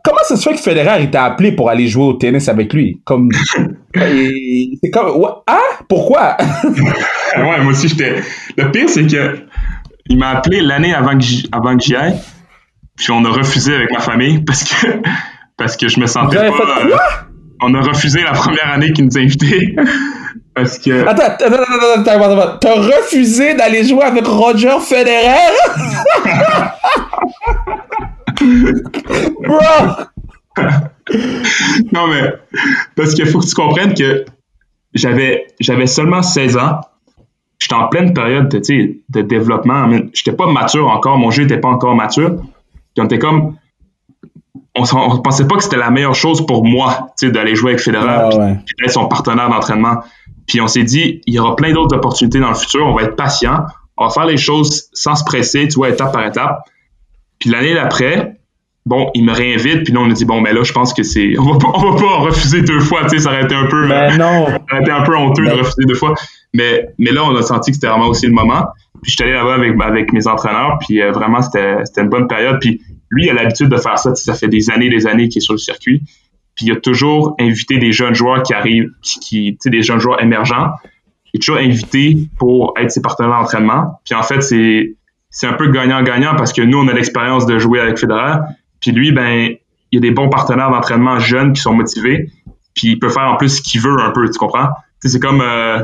[0.03, 2.73] Comment ça se fait que Federer il t'a appelé pour aller jouer au tennis avec
[2.73, 3.01] lui?
[3.05, 3.31] Comme.
[3.95, 5.25] c'est comme.
[5.47, 5.59] Ah?
[5.89, 6.37] Pourquoi?
[7.37, 8.23] ouais, moi aussi, j'étais.
[8.57, 9.47] Le pire, c'est que.
[10.09, 11.23] Il m'a appelé l'année avant que
[11.85, 12.19] j'y aille.
[12.97, 14.87] Puis on a refusé avec ma famille parce que.
[15.57, 16.45] Parce que je me sentais pas.
[16.45, 16.97] Euh,
[17.61, 19.77] on a refusé la première année qu'il nous a invités.
[20.55, 21.07] Parce que.
[21.07, 22.59] Attends, attends, attends, attends, attends.
[22.61, 25.53] T'as refusé d'aller jouer avec Roger Federer?
[31.93, 32.33] Non, mais.
[32.97, 34.25] Parce qu'il faut que tu comprennes que
[34.95, 36.81] j'avais, j'avais seulement 16 ans.
[37.59, 38.61] J'étais en pleine période de,
[39.09, 39.89] de développement.
[40.13, 41.17] J'étais pas mature encore.
[41.17, 42.37] Mon jeu était pas encore mature.
[42.37, 43.57] Puis on était comme.
[44.75, 48.07] On, on pensait pas que c'était la meilleure chose pour moi, d'aller jouer avec Federer.
[48.09, 48.59] Ah, ouais.
[48.85, 50.03] être son partenaire d'entraînement.
[50.47, 52.87] Puis on s'est dit, il y aura plein d'autres opportunités dans le futur.
[52.87, 53.67] On va être patient.
[53.97, 56.63] On va faire les choses sans se presser, tu vois, étape par étape.
[57.43, 58.37] Puis l'année d'après,
[58.87, 59.83] bon, il me réinvite.
[59.83, 61.35] Puis là, on a dit, bon, ben là, je pense que c'est.
[61.39, 63.55] On va pas, on va pas en refuser deux fois, tu sais, ça aurait été
[63.57, 63.89] un peu.
[63.89, 64.47] Ben non.
[64.47, 66.15] Ça aurait été un peu honteux de refuser deux fois.
[66.55, 68.67] Mais, mais là, on a senti que c'était vraiment aussi le moment.
[69.03, 70.79] Puis je suis allé là-bas avec, avec mes entraîneurs.
[70.87, 72.59] Puis euh, vraiment, c'était une bonne période.
[72.61, 74.15] Puis lui, il a l'habitude de faire ça.
[74.15, 76.03] Ça fait des années, des années qu'il est sur le circuit.
[76.55, 79.99] Puis il a toujours invité des jeunes joueurs qui arrivent, qui, tu sais, des jeunes
[79.99, 80.69] joueurs émergents.
[81.35, 84.01] Il est toujours invité pour être ses partenaires d'entraînement.
[84.05, 84.95] Puis en fait, c'est,
[85.33, 88.39] c'est un peu gagnant-gagnant parce que nous, on a l'expérience de jouer avec Federer.
[88.81, 89.57] Puis lui, ben,
[89.91, 92.31] il y a des bons partenaires d'entraînement jeunes qui sont motivés.
[92.75, 94.69] Puis il peut faire en plus ce qu'il veut un peu, tu comprends?
[95.01, 95.79] C'est comme euh,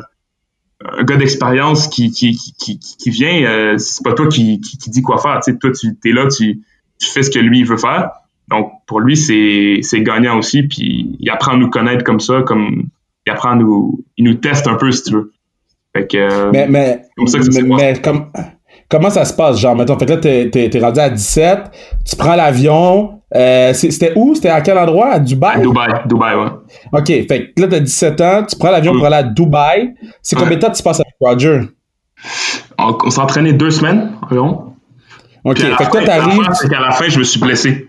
[0.80, 5.02] un gars d'expérience qui, qui, qui, qui, vient, euh, c'est pas toi qui, qui, dit
[5.02, 5.40] quoi faire.
[5.61, 6.61] Toi, tu es là, tu,
[7.00, 8.11] tu fais ce que lui veut faire.
[8.48, 10.62] Donc, pour lui, c'est gagnant aussi.
[10.62, 12.84] Puis, il apprend à nous connaître comme ça, comme
[13.26, 15.32] il apprend à nous, il nous teste un peu, si tu veux.
[15.96, 18.30] Fait que, mais, mais, comme ça que ça mais, comme,
[18.88, 21.59] comment ça se passe, genre, mettons, fait que là, t'es, es, rendu à 17,
[22.09, 24.35] tu prends l'avion, euh, c'était où?
[24.35, 25.11] C'était à quel endroit?
[25.11, 25.61] À Dubaï?
[25.61, 26.51] Dubaï, Dubaï, ouais.
[26.92, 29.94] OK, fait que là, t'as 17 ans, tu prends l'avion pour aller à Dubaï.
[30.22, 31.61] C'est combien de temps tu passes avec Roger?
[32.79, 34.74] On, s'est entraîné deux semaines environ.
[35.44, 36.48] OK, fait que toi, t'arrives...
[36.55, 37.88] C'est qu'à la fin, je me suis blessé.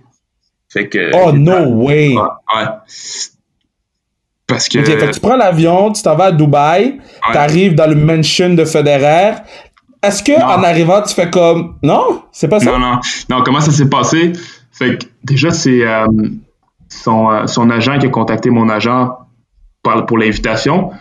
[0.71, 1.11] Fait que.
[1.15, 2.15] Oh, no way!
[2.15, 2.65] Ouais.
[4.45, 4.79] Parce que.
[4.79, 6.99] Ok, fait que tu prends l'avion, tu t'en vas à Dubaï,
[7.31, 9.35] tu arrives dans le mansion de Federer.
[10.01, 11.75] Est-ce que en arrivant, tu fais comme.
[11.83, 12.23] Non?
[12.31, 12.71] C'est pas ça?
[12.71, 12.99] Non, non.
[13.29, 14.33] Non, comment ça s'est passé?
[14.71, 16.05] Fait que déjà, c'est euh,
[16.87, 19.17] son, euh, son agent qui a contacté mon agent
[19.83, 20.91] pour, pour l'invitation.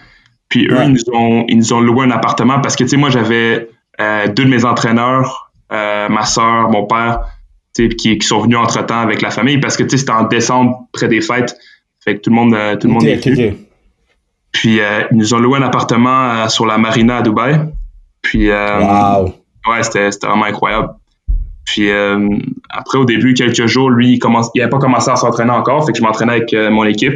[0.48, 2.96] Puis eux, ils, nous ont, ils nous ont loué un appartement parce que, tu sais,
[2.96, 3.68] moi, j'avais
[4.00, 7.20] euh, deux de mes entraîneurs, ma soeur, mon père,
[7.74, 11.20] qui, qui, sont venus entre-temps avec la famille parce que c'était en décembre, près des
[11.20, 11.56] fêtes.
[12.02, 13.56] Fait que tout le monde, tout le monde est venu.
[14.52, 17.60] Puis euh, ils nous ont loué un appartement sur la marina à Dubaï.
[18.22, 19.34] Puis wow.
[19.68, 20.94] ouais, c'était vraiment incroyable.
[21.64, 21.90] Puis
[22.70, 25.98] après, au début, quelques jours, lui, il n'avait pas commencé à s'entraîner encore, fait que
[25.98, 27.14] je m'entraînais avec mon équipe.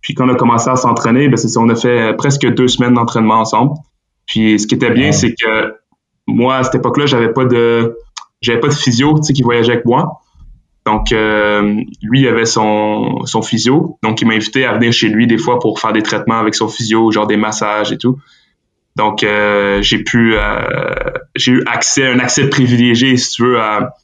[0.00, 3.36] Puis quand on a commencé à s'entraîner, ben, on a fait presque deux semaines d'entraînement
[3.36, 3.72] ensemble.
[4.26, 5.74] Puis ce qui était bien, c'est que
[6.26, 7.96] moi, à cette époque-là, j'avais pas de
[8.40, 10.20] j'avais pas de physio, tu sais, qui voyageait avec moi.
[10.84, 13.98] Donc, euh, lui, il avait son, son physio.
[14.02, 16.54] Donc, il m'a invité à venir chez lui des fois pour faire des traitements avec
[16.54, 18.18] son physio, genre des massages et tout.
[18.96, 23.94] Donc, euh, j'ai pu, euh, j'ai eu accès, un accès privilégié, si tu veux, à,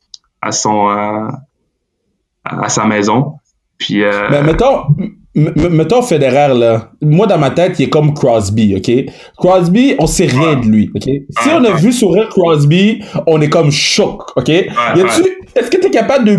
[0.40, 0.88] à son,
[2.44, 3.36] à sa maison.
[3.78, 4.86] Puis, Mais mettons,
[5.34, 6.90] mettons Federer, là.
[7.00, 9.12] Moi, dans ma tête, il est comme Crosby, OK?
[9.36, 11.04] Crosby, on sait rien de lui, OK?
[11.04, 14.48] Si on a vu sourire Crosby, on est comme choc, OK?
[14.48, 16.38] Est-ce que tu es capable de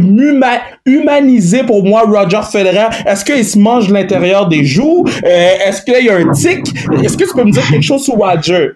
[0.85, 2.87] humaniser pour moi Roger Federer?
[3.05, 5.05] Est-ce qu'il se mange l'intérieur des joues?
[5.23, 6.67] Euh, est-ce qu'il y a un tic?
[7.03, 8.71] Est-ce que tu peux me dire quelque chose sur Roger?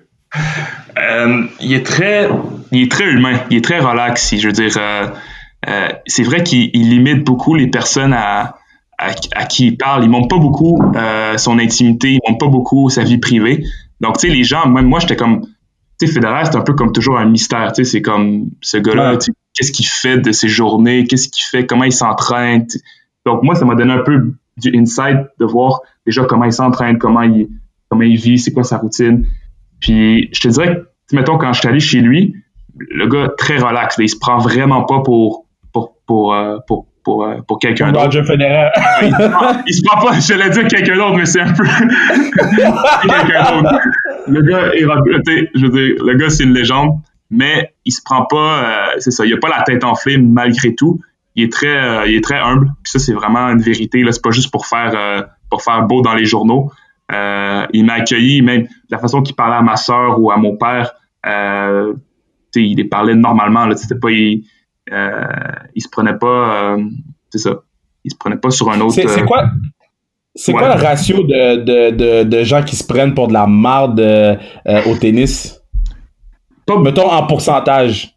[0.97, 2.29] Euh, il est très
[2.71, 4.71] il est très humain, il est très relax, je veux dire.
[4.77, 8.55] Euh, c'est vrai qu'il limite beaucoup les personnes à
[8.97, 10.03] à, qui il parle.
[10.03, 13.63] Il montre pas beaucoup euh, son intimité, il montre pas beaucoup sa vie privée.
[14.01, 15.41] Donc, tu sais, les gens, même moi, j'étais comme,
[15.99, 18.77] tu sais, Federer, c'est un peu comme toujours un mystère, tu sais, c'est comme ce
[18.77, 19.17] gars-là,
[19.53, 22.67] qu'est-ce qu'il fait de ses journées, qu'est-ce qu'il fait, comment il s'entraîne.
[23.25, 26.97] Donc, moi, ça m'a donné un peu du insight de voir déjà comment il s'entraîne,
[26.97, 27.47] comment il,
[27.89, 29.25] comment il vit, c'est quoi sa routine.
[29.79, 32.35] Puis, je te dirais que, mettons, quand je suis allé chez lui,
[32.77, 37.23] le gars, très relax, il se prend vraiment pas pour, pour, pour, euh, pour pour,
[37.23, 38.17] euh, pour quelqu'un d'autre.
[38.17, 39.15] il,
[39.67, 41.63] il se prend pas, j'allais dire quelqu'un d'autre, mais c'est un peu
[43.01, 43.79] quelqu'un d'autre.
[44.27, 48.25] Le gars est je veux dire, le gars c'est une légende, mais il se prend
[48.25, 50.99] pas, euh, c'est ça, il a pas la tête enflée malgré tout.
[51.35, 52.73] Il est très, euh, il est très humble.
[52.83, 56.01] Puis ça c'est vraiment une vérité là, c'est pas juste pour faire, pour faire beau
[56.01, 56.71] dans les journaux.
[57.11, 60.95] il m'a accueilli, même la façon qu'il parlait à ma soeur ou à mon père.
[62.55, 63.67] il les parlait normalement.
[63.67, 64.43] Là, c'était pas, il,
[64.91, 66.83] il se prenait pas, euh,
[67.29, 67.61] c'est ça,
[68.03, 68.93] il se prenait pas sur un autre.
[68.93, 69.49] C'est euh, quoi?
[70.35, 73.47] C'est quoi le ratio de, de, de, de, gens qui se prennent pour de la
[73.47, 74.01] marde
[74.85, 75.61] au tennis?
[76.67, 78.13] Mettons en pourcentage.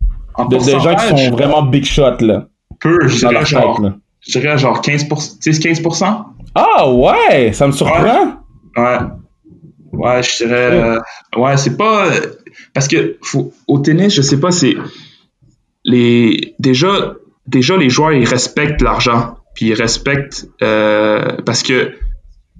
[0.50, 2.46] de, gens qui sont vraiment big shot, là.
[2.80, 3.80] Peu, je dirais, genre,
[4.20, 5.38] je dirais genre 15%.
[5.40, 6.24] 10-15%?
[6.54, 8.40] Ah ouais, ça me surprend.
[8.76, 8.98] Ouais.
[9.92, 10.98] Ouais, je dirais.
[11.36, 12.06] ouais, c'est pas.
[12.74, 14.74] Parce que faut, au tennis, je sais pas, c'est
[15.88, 17.14] les déjà
[17.46, 21.94] déjà les joueurs ils respectent l'argent puis ils respectent euh, parce que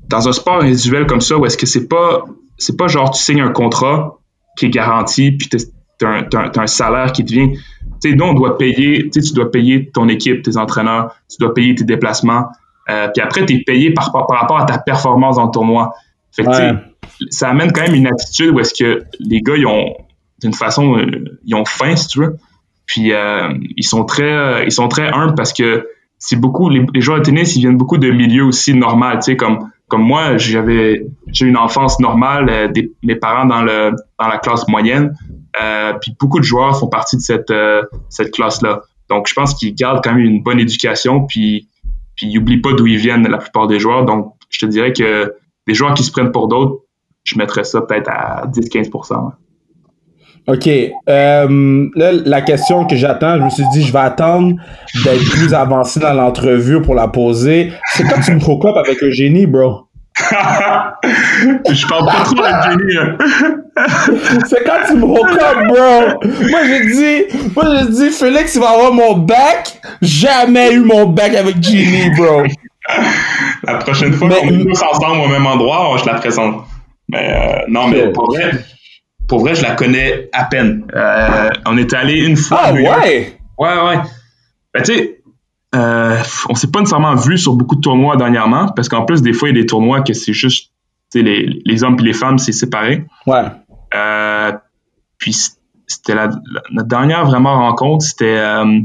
[0.09, 2.25] dans un sport individuel comme ça où est-ce que c'est pas
[2.57, 4.19] c'est pas genre tu signes un contrat
[4.57, 5.49] qui est garanti puis
[5.99, 7.53] t'as un, un, salaire qui devient
[8.01, 11.53] tu sais nous on doit payer tu dois payer ton équipe tes entraîneurs tu dois
[11.53, 12.47] payer tes déplacements
[12.89, 15.93] euh, puis après tu es payé par, par, rapport à ta performance dans le tournoi.
[16.33, 16.45] Fait
[17.31, 19.95] ça amène quand même une attitude où est-ce que les gars ils ont
[20.41, 22.37] d'une façon euh, ils ont faim si tu veux
[22.89, 25.87] puis euh, ils sont très euh, ils sont très humbles parce que
[26.19, 29.37] c'est beaucoup les, joueurs de tennis ils viennent beaucoup de milieux aussi normal, tu sais
[29.37, 34.27] comme comme moi j'avais j'ai une enfance normale, euh, des, mes parents dans le dans
[34.27, 35.15] la classe moyenne,
[35.63, 37.53] euh, puis beaucoup de joueurs font partie de cette
[38.09, 38.81] cette classe là.
[39.09, 41.69] Donc je pense qu'ils gardent quand même une bonne éducation puis
[42.17, 44.05] puis ils oublient pas d'où ils viennent la plupart des joueurs.
[44.07, 45.35] Donc je te dirais que
[45.67, 46.83] des joueurs qui se prennent pour d'autres,
[47.25, 49.39] je mettrais ça peut-être à 10-15
[50.49, 50.67] OK.
[50.67, 54.57] Euh, là, la question que j'attends, je me suis dit, je vais attendre
[55.05, 57.71] d'être plus avancé dans l'entrevue pour la poser.
[57.93, 59.85] C'est quand tu me hook up avec Eugénie, bro?
[60.21, 62.97] je parle pas trop avec Eugénie.
[62.99, 63.17] Hein.
[64.47, 66.29] C'est quand tu me up, bro?
[66.49, 69.79] Moi, j'ai dit, moi, j'ai dit, Félix, il va avoir mon bac.
[70.01, 72.45] Jamais eu mon bac avec Jenny, bro.
[73.65, 76.65] La prochaine fois qu'on est tous ensemble au même endroit, je la présente.
[77.11, 78.51] Mais euh, non, mais pour vrai,
[79.29, 80.85] pour vrai, je la connais à peine.
[80.95, 82.61] Euh, on est allé une fois.
[82.65, 83.39] Ah ouais?
[83.59, 83.99] Ouais, ouais.
[84.75, 85.21] Ben, tu sais,
[85.75, 86.17] euh,
[86.49, 89.51] on s'est pas nécessairement vu sur beaucoup de tournois dernièrement, parce qu'en plus, des fois,
[89.51, 90.73] il y a des tournois que c'est juste,
[91.13, 93.05] tu sais, les, les, hommes et les femmes, c'est séparé.
[93.27, 93.45] Ouais.
[93.95, 94.53] Euh,
[95.19, 95.37] puis,
[95.87, 96.31] c'était la,
[96.71, 98.39] notre dernière vraiment rencontre, c'était.
[98.39, 98.81] Euh,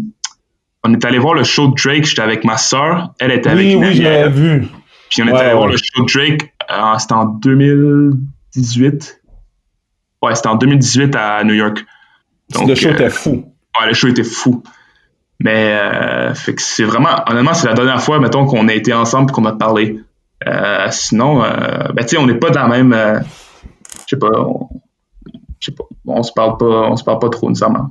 [0.86, 3.66] on est allé voir le show de Drake, j'étais avec ma soeur, elle était avec
[3.66, 4.68] Oui, oui, j'avais vu.
[5.10, 6.54] Puis on est allé voir le show de Drake,
[7.00, 9.23] c'était en 2018.
[10.24, 11.86] Ouais, c'était en 2018 à New York.
[12.52, 13.54] Donc, le show était fou.
[13.80, 14.64] Ouais, le show était fou.
[15.42, 18.94] Mais euh, fait que c'est vraiment, honnêtement, c'est la dernière fois, mettons, qu'on a été
[18.94, 20.00] ensemble et qu'on a parlé.
[20.48, 22.94] Euh, sinon, euh, ben, tu sais, on n'est pas dans la même.
[22.94, 23.20] Euh,
[24.04, 24.70] je sais pas, on,
[25.60, 27.90] je sais pas, on se parle pas, on se parle pas trop nécessairement.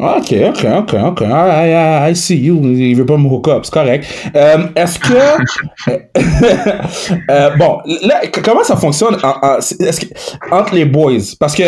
[0.00, 1.20] OK, OK, OK, OK.
[1.22, 2.60] I, I, see you.
[2.62, 4.06] Il veut pas me hook up, c'est correct.
[4.34, 5.90] Euh, Est-ce que.
[7.30, 11.34] euh, bon, là, comment ça fonctionne en, en, que, entre les boys?
[11.40, 11.64] Parce que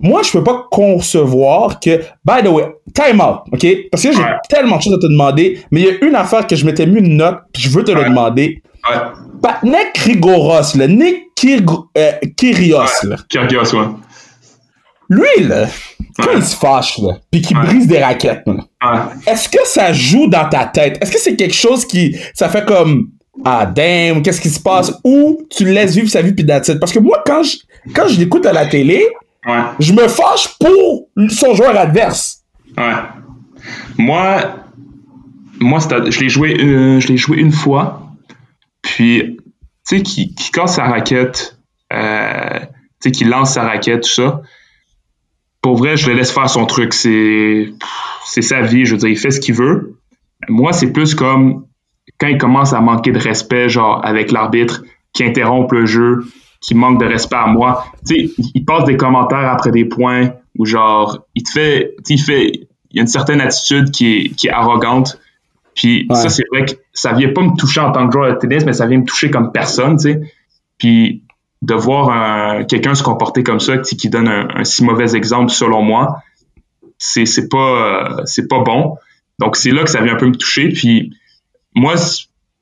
[0.00, 2.00] moi, je peux pas concevoir que.
[2.24, 3.66] By the way, time out, OK?
[3.90, 6.46] Parce que j'ai tellement de choses à te demander, mais il y a une affaire
[6.46, 8.62] que je m'étais mis une note, puis je veux te le demander.
[8.90, 8.96] Ouais.
[9.40, 13.16] Patnek Rigoros, le Nick euh, Kyrgios, là.
[13.28, 13.86] Kyrgios, ouais.
[15.08, 15.66] Lui, là,
[16.16, 18.44] quand il se fâche, là, puis qu'il brise des raquettes,
[19.26, 20.98] est-ce que ça joue dans ta tête?
[21.00, 23.10] Est-ce que c'est quelque chose qui, ça fait comme,
[23.44, 24.92] ah, damn, qu'est-ce qui se passe?
[25.04, 27.56] Ou tu laisses vivre sa vie puis that's Parce que moi, quand je,
[27.94, 29.06] quand je l'écoute à la télé,
[29.78, 32.42] je me fâche pour son joueur adverse.
[32.76, 32.94] Ouais.
[33.98, 34.42] Moi,
[35.60, 38.08] moi je l'ai joué, euh, je l'ai joué une fois.
[38.82, 39.36] Puis,
[39.88, 41.58] tu sais, qui, qui casse sa raquette,
[41.92, 42.66] euh, tu
[43.00, 44.42] sais, qui lance sa raquette, tout ça
[45.62, 46.92] pour vrai, je le laisse faire son truc.
[46.92, 47.72] C'est,
[48.26, 48.84] c'est sa vie.
[48.84, 49.96] Je veux dire, il fait ce qu'il veut.
[50.48, 51.64] Moi, c'est plus comme
[52.18, 56.24] quand il commence à manquer de respect, genre avec l'arbitre, qui interrompt le jeu,
[56.60, 57.84] qui manque de respect à moi.
[58.06, 62.20] Tu sais, il passe des commentaires après des points ou genre, il te fait, il
[62.20, 62.50] fait,
[62.90, 65.18] il y a une certaine attitude qui est, qui est arrogante.
[65.74, 68.38] Puis ça, c'est vrai que ça vient pas me toucher en tant que joueur de
[68.38, 70.20] tennis, mais ça vient me toucher comme personne, tu sais.
[70.76, 71.22] Puis
[71.62, 76.18] de voir quelqu'un se comporter comme ça, qui donne un, si mauvais exemple selon moi,
[76.98, 77.58] c'est c'est pas
[78.18, 78.96] euh, c'est pas bon.
[79.38, 80.68] Donc c'est là que ça vient un peu me toucher.
[80.68, 81.12] Puis
[81.74, 81.94] moi,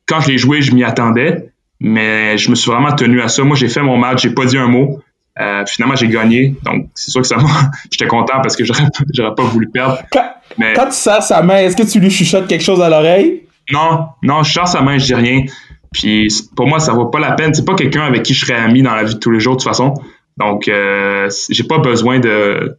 [0.06, 3.42] quand je l'ai joué, je m'y attendais, mais je me suis vraiment tenu à ça.
[3.44, 5.00] Moi, j'ai fait mon match, j'ai pas dit un mot.
[5.38, 6.54] Euh, finalement, j'ai gagné.
[6.64, 7.36] Donc, c'est sûr que ça
[7.90, 9.98] J'étais content parce que j'aurais, j'aurais pas voulu perdre.
[10.12, 10.74] Quand, mais...
[10.74, 13.44] quand tu sers sa main, est-ce que tu lui chuchotes quelque chose à l'oreille?
[13.72, 15.42] Non, non, je sers sa main, je dis rien.
[15.92, 17.54] Puis pour moi, ça vaut pas la peine.
[17.54, 19.54] C'est pas quelqu'un avec qui je serais ami dans la vie de tous les jours,
[19.54, 19.94] de toute façon.
[20.36, 22.76] Donc, euh, j'ai pas besoin de,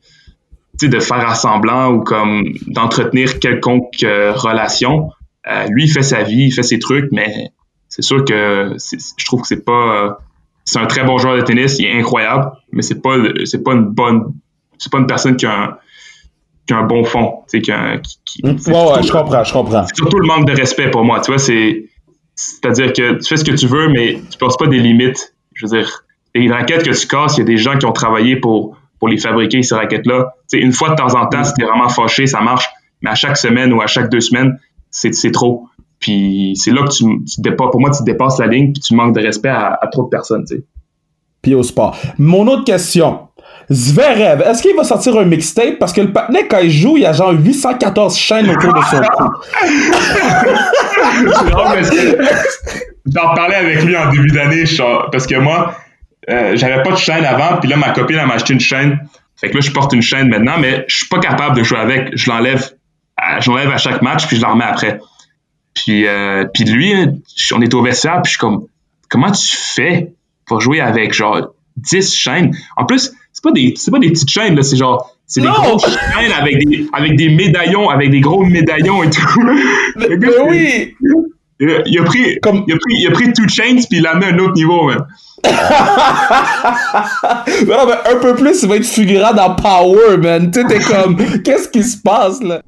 [0.82, 5.12] de faire semblant ou comme d'entretenir quelconque euh, relation.
[5.48, 7.52] Euh, lui, il fait sa vie, il fait ses trucs, mais
[7.90, 10.18] c'est sûr que je trouve que c'est pas
[10.64, 13.74] c'est un très bon joueur de tennis, il est incroyable, mais c'est pas c'est pas
[13.74, 14.34] une bonne
[14.78, 15.78] c'est pas une personne qui a un,
[16.66, 19.86] qui a un bon fond, tu sais qui, mm, ouais, je comprends, je comprends.
[19.88, 21.86] C'est surtout le manque de respect pour moi, tu vois, c'est
[22.36, 25.36] c'est-à-dire que tu fais ce que tu veux mais tu passes pas des limites.
[25.54, 27.92] Je veux dire, les raquettes que tu casses, il y a des gens qui ont
[27.92, 30.36] travaillé pour pour les fabriquer ces raquettes là.
[30.50, 32.70] Tu sais une fois de temps en temps, t'es vraiment fâché, ça marche,
[33.02, 34.60] mais à chaque semaine ou à chaque deux semaines,
[34.92, 35.68] c'est trop.
[36.00, 37.06] Puis c'est là que tu,
[37.40, 40.10] dépasses, pour moi, tu dépasses la ligne puis tu manques de respect à, trop de
[40.10, 40.64] personnes, tu sais.
[41.42, 41.98] Puis au sport.
[42.20, 43.28] Mon autre question.
[43.72, 45.80] Zverev, est-ce qu'il va sortir un mixtape?
[45.80, 48.82] Parce que le patinet, quand il joue, il y a genre 814 chaînes autour de
[48.82, 49.30] son cou.
[53.14, 54.66] J'en parlais avec lui en début d'année,
[55.12, 55.76] parce que moi,
[56.30, 59.00] euh, j'avais pas de chaîne avant, puis là, ma copine, elle m'a acheté une chaîne.
[59.38, 61.80] Fait que là, je porte une chaîne maintenant, mais je suis pas capable de jouer
[61.80, 62.16] avec.
[62.16, 62.72] Je l'enlève,
[63.48, 65.00] l'enlève à chaque match, puis je la remets après.
[65.74, 66.94] Puis, euh, lui,
[67.54, 68.66] on est au vestiaire, puis je suis comme,
[69.10, 70.12] comment tu fais
[70.46, 72.56] pour jouer avec genre 10 chaînes?
[72.76, 75.48] En plus, c'est pas des, c'est pas des petites chaînes, là, c'est genre, c'est des
[75.48, 79.42] grosses chaînes avec des, avec des médaillons, avec des gros médaillons et tout.
[79.98, 80.94] Mais, oui!
[81.60, 82.64] Il a, pris, comme...
[82.68, 84.54] il a pris, il a pris two chains puis il l'a mis à un autre
[84.54, 85.06] niveau, man.
[85.44, 85.52] mais
[87.68, 90.50] non, mais un peu plus, il va être figurant dans Power, man.
[90.52, 92.62] Tu sais, t'es comme, qu'est-ce qui se passe, là?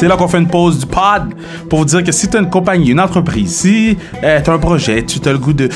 [0.00, 1.34] C'est là qu'on fait une pause du pod
[1.68, 4.52] pour vous dire que si tu as une compagnie, une entreprise, si euh, tu as
[4.54, 5.68] un projet, tu as le goût de,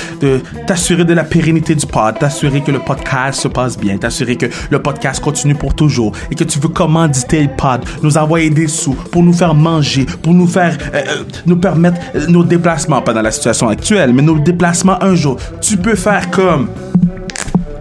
[0.67, 4.47] t'assurer de la pérennité du pod, t'assurer que le podcast se passe bien, t'assurer que
[4.71, 8.67] le podcast continue pour toujours et que tu veux commanditer le pod, nous envoyer des
[8.67, 13.13] sous pour nous faire manger, pour nous faire euh, euh, nous permettre nos déplacements, pas
[13.13, 16.69] dans la situation actuelle, mais nos déplacements un jour, tu peux faire comme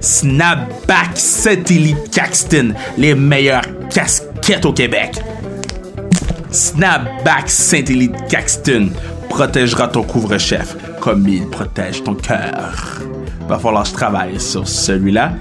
[0.01, 5.21] Snapback Satellite Caxton, les meilleures casquettes au Québec.
[6.53, 8.89] Snapback Saint-Élite Caxton
[9.27, 13.01] protégera ton couvre-chef comme il protège ton cœur.
[13.49, 15.33] Va falloir que je travaille sur celui-là.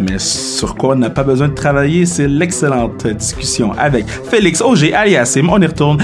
[0.00, 4.94] Mais sur quoi on n'a pas besoin de travailler, c'est l'excellente discussion avec Félix Auger
[4.94, 5.48] aliasim.
[5.50, 6.02] On y retourne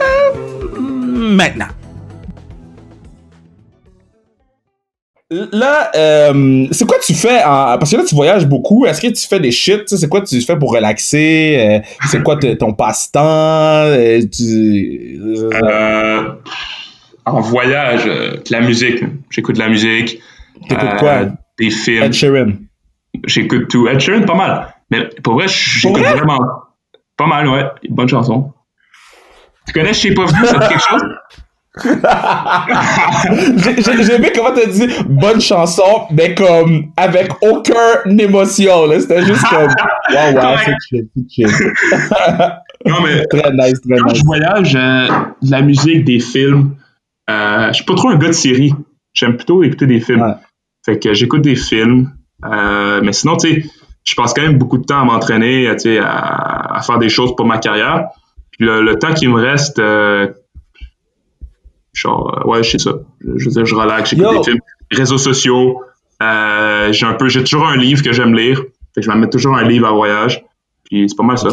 [0.00, 0.80] euh,
[1.20, 1.66] maintenant.
[5.30, 8.86] Là, euh, c'est quoi tu fais parce que là tu voyages beaucoup.
[8.86, 11.56] Est-ce que tu fais des shit C'est quoi tu fais pour relaxer?
[11.60, 13.84] Euh, C'est quoi ton passe-temps?
[13.84, 14.20] Euh,
[17.26, 18.08] En voyage,
[18.50, 19.04] la musique.
[19.30, 20.18] J'écoute de la musique.
[20.66, 21.26] T'écoutes quoi?
[21.58, 22.04] Des films.
[22.04, 22.52] Ed Sheeran.
[23.26, 23.86] J'écoute tout.
[23.86, 24.74] Ed Sheeran, pas mal.
[24.90, 26.38] Mais pour vrai, j'écoute vraiment
[27.18, 27.46] pas mal.
[27.48, 28.54] Ouais, bonne chanson.
[29.66, 31.02] Tu connais Je sais pas vu, ça quelque chose?
[34.04, 38.90] J'ai aimé comment t'as dit bonne chanson, mais comme avec aucune émotion.
[39.00, 39.68] C'était juste comme
[40.14, 41.46] wow, wow, c'est chill, c'est chill.
[42.86, 45.06] non, mais très nice, très quand je voyage, euh,
[45.42, 46.76] la musique, des films,
[47.30, 48.72] euh, je suis pas trop un gars de série.
[49.12, 50.36] J'aime plutôt écouter des films.
[50.84, 52.12] Fait que j'écoute des films.
[52.44, 53.64] Euh, mais sinon, tu sais,
[54.04, 55.74] je passe quand même beaucoup de temps à m'entraîner, à,
[56.76, 58.08] à, faire des choses pour ma carrière.
[58.52, 60.28] Puis le, le temps qui me reste, euh,
[61.98, 62.92] Genre, euh, ouais, je sais ça.
[63.20, 64.60] Je veux dire, je relaxe, j'écoute des films.
[64.90, 65.80] Réseaux sociaux.
[66.22, 68.58] Euh, j'ai un peu, j'ai toujours un livre que j'aime lire.
[68.94, 70.44] Fait que je vais mettre toujours un livre à voyage.
[70.84, 71.48] Puis c'est pas mal ça.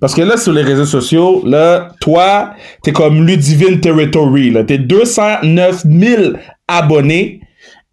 [0.00, 4.64] Parce que là, sur les réseaux sociaux, là, toi, t'es comme Ludivine Territory, là.
[4.64, 6.22] T'es 209 000
[6.66, 7.40] abonnés.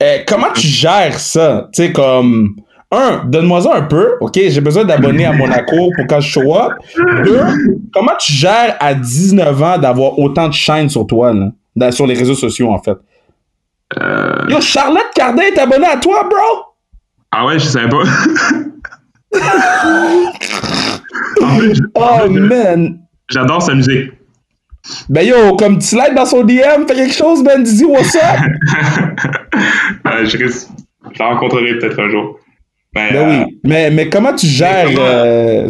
[0.03, 1.69] Euh, comment tu gères ça?
[1.73, 2.55] Tu sais, comme
[2.91, 4.39] un, donne-moi ça un peu, ok?
[4.47, 6.73] J'ai besoin d'abonnés à Monaco pour quand je show up.
[7.23, 7.41] Deux,
[7.93, 11.33] comment tu gères à 19 ans d'avoir autant de chaînes sur toi,
[11.75, 12.97] là, sur les réseaux sociaux, en fait?
[13.99, 14.45] Euh...
[14.49, 16.65] Yo, Charlotte Cardin est abonnée à toi, bro!
[17.31, 18.03] Ah ouais, je sais pas.
[21.95, 22.99] oh, man!
[23.29, 24.11] J'adore sa musique.
[25.09, 28.21] Ben yo, comme tu slide dans son DM, fais quelque chose, Ben, dis what's up!
[30.05, 30.69] euh, je, risque...
[31.11, 32.39] je la rencontrerai peut-être un jour.
[32.95, 33.59] Ben, ben oui.
[33.63, 34.89] Mais, mais comment tu gères.
[34.97, 35.69] Euh...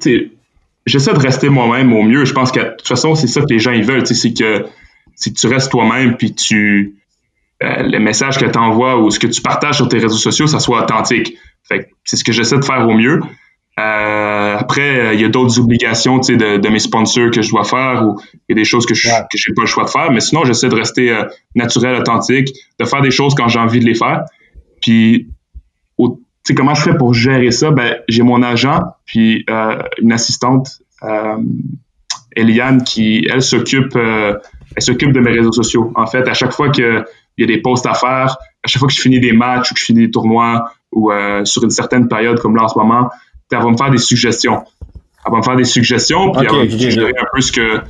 [0.00, 0.32] Tu
[0.86, 2.24] j'essaie de rester moi-même au mieux.
[2.24, 4.06] Je pense que de toute façon, c'est ça que les gens ils veulent.
[4.06, 6.96] C'est que, que tu restes toi-même puis tu
[7.62, 10.46] euh, le message que tu envoies ou ce que tu partages sur tes réseaux sociaux,
[10.46, 11.36] ça soit authentique.
[12.04, 13.20] C'est ce que j'essaie de faire au mieux.
[13.80, 18.04] Euh, après, il y a d'autres obligations de, de mes sponsors que je dois faire
[18.04, 20.10] ou il y a des choses que je n'ai pas le choix de faire.
[20.10, 21.24] Mais sinon, j'essaie de rester euh,
[21.54, 24.24] naturel, authentique, de faire des choses quand j'ai envie de les faire.
[24.82, 25.28] Puis,
[26.44, 27.70] sais comment je fais pour gérer ça?
[27.70, 31.36] Ben, j'ai mon agent, puis euh, une assistante, euh,
[32.34, 34.38] Eliane, qui, elle, s'occupe euh,
[34.74, 35.92] elle s'occupe de mes réseaux sociaux.
[35.94, 37.04] En fait, à chaque fois qu'il
[37.38, 39.74] y a des posts à faire, à chaque fois que je finis des matchs ou
[39.74, 41.10] que je finis des tournois ou
[41.44, 43.10] sur une certaine période comme là en ce moment,
[43.50, 44.64] elle va me faire des suggestions.
[45.24, 47.80] Elle va me faire des suggestions, puis elle va me suggérer un peu ce que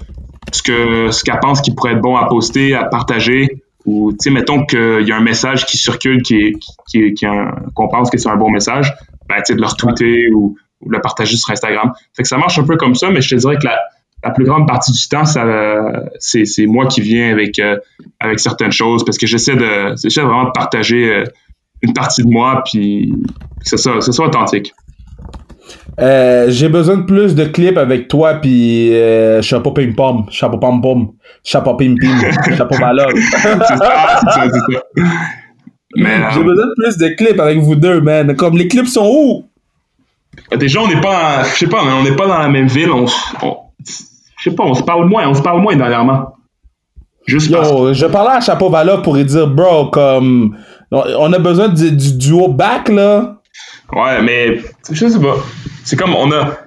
[0.53, 4.19] ce que ce qu'elle pense qui pourrait être bon à poster, à partager ou tu
[4.21, 6.53] sais mettons qu'il y a un message qui circule qui est
[6.89, 7.27] qui, qui
[7.75, 8.93] qu'on pense que c'est un bon message
[9.29, 11.93] ben tu sais de le retweeter ou, ou, le partager sur Instagram.
[12.15, 13.79] Fait que ça marche un peu comme ça mais je te dirais que la,
[14.25, 15.45] la plus grande partie du temps ça
[16.19, 17.79] c'est, c'est moi qui viens avec euh,
[18.21, 21.25] avec certaines choses parce que j'essaie de j'essaie vraiment de partager euh,
[21.83, 23.13] une partie de moi puis
[23.61, 24.73] que ce soit, ce soit authentique
[26.01, 30.59] euh, j'ai besoin de plus de clips avec toi puis euh, chapeau pim pom, chapeau
[30.59, 31.13] pom pom,
[31.45, 33.15] chapeau pim pim, chapeau malade.
[33.15, 34.81] c'est ça, c'est ça, c'est ça.
[35.97, 38.35] Mais j'ai euh, besoin de plus de clips avec vous deux, man.
[38.37, 39.45] Comme les clips sont où?
[40.57, 42.91] Déjà, on n'est pas, je sais pas, on n'est pas dans la même ville.
[42.91, 46.37] On, je sais pas, on se parle moins, on se parle moins dernièrement.
[47.27, 50.57] Juste Yo, je parlais à Chapeau Bala pour lui dire, bro, comme
[50.91, 53.42] on a besoin du, du duo back là.
[53.93, 55.37] Ouais, mais je sais pas.
[55.85, 56.59] C'est comme on a.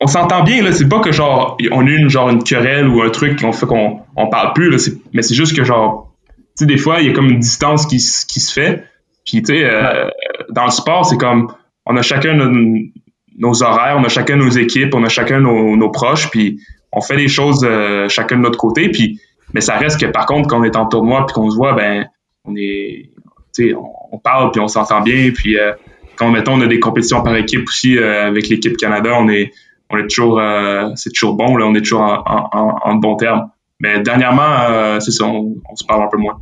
[0.00, 0.72] On s'entend bien, là.
[0.72, 3.66] C'est pas que genre on a une genre une querelle ou un truc qu'on fait
[3.66, 4.76] qu'on on parle plus, là.
[5.12, 6.12] Mais c'est juste que genre.
[6.28, 8.84] Tu sais, des fois, il y a comme une distance qui, qui se fait.
[9.24, 10.08] Puis tu sais, euh,
[10.50, 11.52] dans le sport, c'est comme
[11.86, 15.90] on a chacun nos, horaires, on a chacun nos équipes, on a chacun nos, nos
[15.90, 16.60] proches, puis
[16.92, 18.90] on fait les choses euh, chacun de notre côté.
[18.90, 19.20] Puis,
[19.52, 21.72] mais ça reste que par contre, quand on est en tournoi puis qu'on se voit,
[21.72, 22.06] ben
[22.44, 23.10] on est,
[23.54, 25.72] tu sais, on, on, parle puis on s'entend bien, puis euh,
[26.16, 29.52] quand mettons on a des compétitions par équipe aussi euh, avec l'équipe Canada, on est
[29.90, 33.16] on est toujours euh, c'est toujours bon là, on est toujours en, en, en bon
[33.16, 33.48] terme.
[33.80, 36.38] Mais dernièrement, euh, c'est ça, on, se parle un peu moins.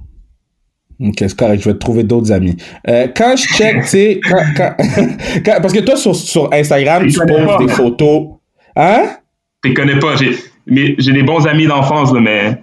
[1.01, 2.57] Ok, c'est correct, je vais te trouver d'autres amis.
[2.87, 4.21] quand je check, tu sais,
[5.45, 8.29] parce que toi sur, sur Instagram, tu poses des photos.
[8.77, 9.17] Hein?
[9.65, 10.17] Les connais pas.
[10.17, 12.63] J'ai, mais j'ai des bons amis d'enfance, mais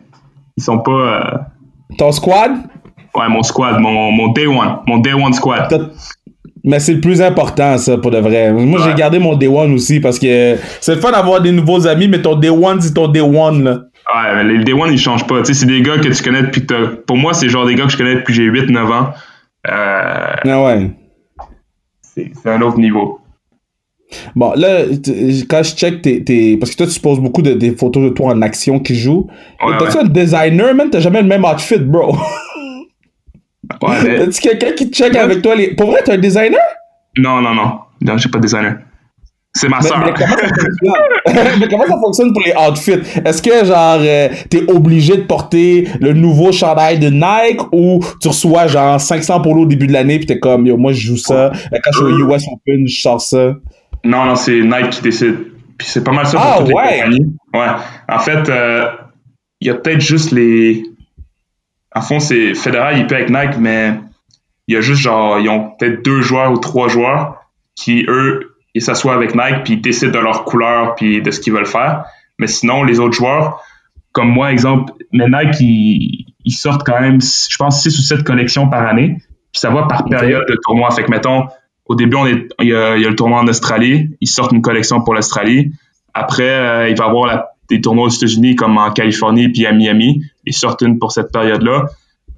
[0.56, 1.48] ils sont pas.
[1.98, 2.52] Ton squad?
[3.16, 5.92] Ouais, mon squad, mon, mon day one, mon day one squad.
[6.70, 8.54] Mais c'est le plus important, ça, pour de vrai.
[8.54, 11.88] Moi, j'ai gardé mon Day One aussi parce que c'est le fun d'avoir des nouveaux
[11.88, 13.72] amis, mais ton Day One, c'est ton Day One, là.
[14.14, 15.40] Ouais, mais les Day One, ils changent pas.
[15.40, 17.74] Tu sais, c'est des gars que tu connais depuis que Pour moi, c'est genre des
[17.74, 19.10] gars que je connais depuis que j'ai 8-9 ans.
[19.68, 20.36] Euh...
[20.48, 20.92] Ah ouais.
[22.16, 23.20] C'est un autre niveau.
[24.36, 24.84] Bon, là,
[25.50, 28.28] quand je check tes, Parce que toi, tu poses beaucoup de des photos de toi
[28.28, 29.28] en action qui jouent.
[29.66, 30.92] Ouais, T'as-tu un designer, man?
[30.92, 32.16] T'as jamais le même outfit, bro.
[33.82, 35.74] Ouais, T'as-tu quelqu'un qui check avec toi les.
[35.76, 36.60] Pour vrai, t'es un designer?
[37.18, 37.80] Non, non, non.
[38.02, 38.78] Non, j'ai pas de designer.
[39.54, 40.00] C'est ma soeur.
[41.60, 42.32] Mais, comment, ça fonctionne?
[42.32, 43.20] Pour les outfits?
[43.26, 48.28] Est-ce que, genre, euh, t'es obligé de porter le nouveau chandail de Nike ou tu
[48.28, 51.18] reçois, genre, 500 polos au début de l'année pis t'es comme, yo, moi, je joue
[51.18, 51.52] ça.
[51.72, 53.56] Quand je suis au US Open, je sors ça.
[54.04, 55.36] Non, non, c'est Nike qui décide.
[55.78, 56.84] Puis c'est pas mal ça pour ah, toutes ouais?
[56.92, 57.36] les compagnies.
[57.54, 57.68] Ouais.
[58.08, 58.86] En fait, il euh,
[59.62, 60.84] y a peut-être juste les
[61.96, 63.94] en fond, c'est fédéral, il peut avec Nike, mais
[64.68, 67.42] il y a juste genre, ils ont peut-être deux joueurs ou trois joueurs
[67.76, 71.40] qui, eux, ils s'assoient avec Nike puis ils décident de leur couleur puis de ce
[71.40, 72.06] qu'ils veulent faire.
[72.38, 73.62] Mais sinon, les autres joueurs,
[74.12, 78.70] comme moi, exemple, mais Nike, ils, sortent quand même, je pense, six ou sept collections
[78.70, 79.18] par année.
[79.52, 80.92] Puis ça va par période de tournoi.
[80.92, 81.48] Fait que, mettons,
[81.86, 84.16] au début, on est, il, y a, le tournoi en Australie.
[84.22, 85.72] Ils sortent une collection pour l'Australie.
[86.14, 89.66] Après, euh, il va y avoir la des tournois aux États-Unis comme en Californie puis
[89.66, 90.24] à Miami.
[90.50, 91.86] Ils sortent une pour cette période-là.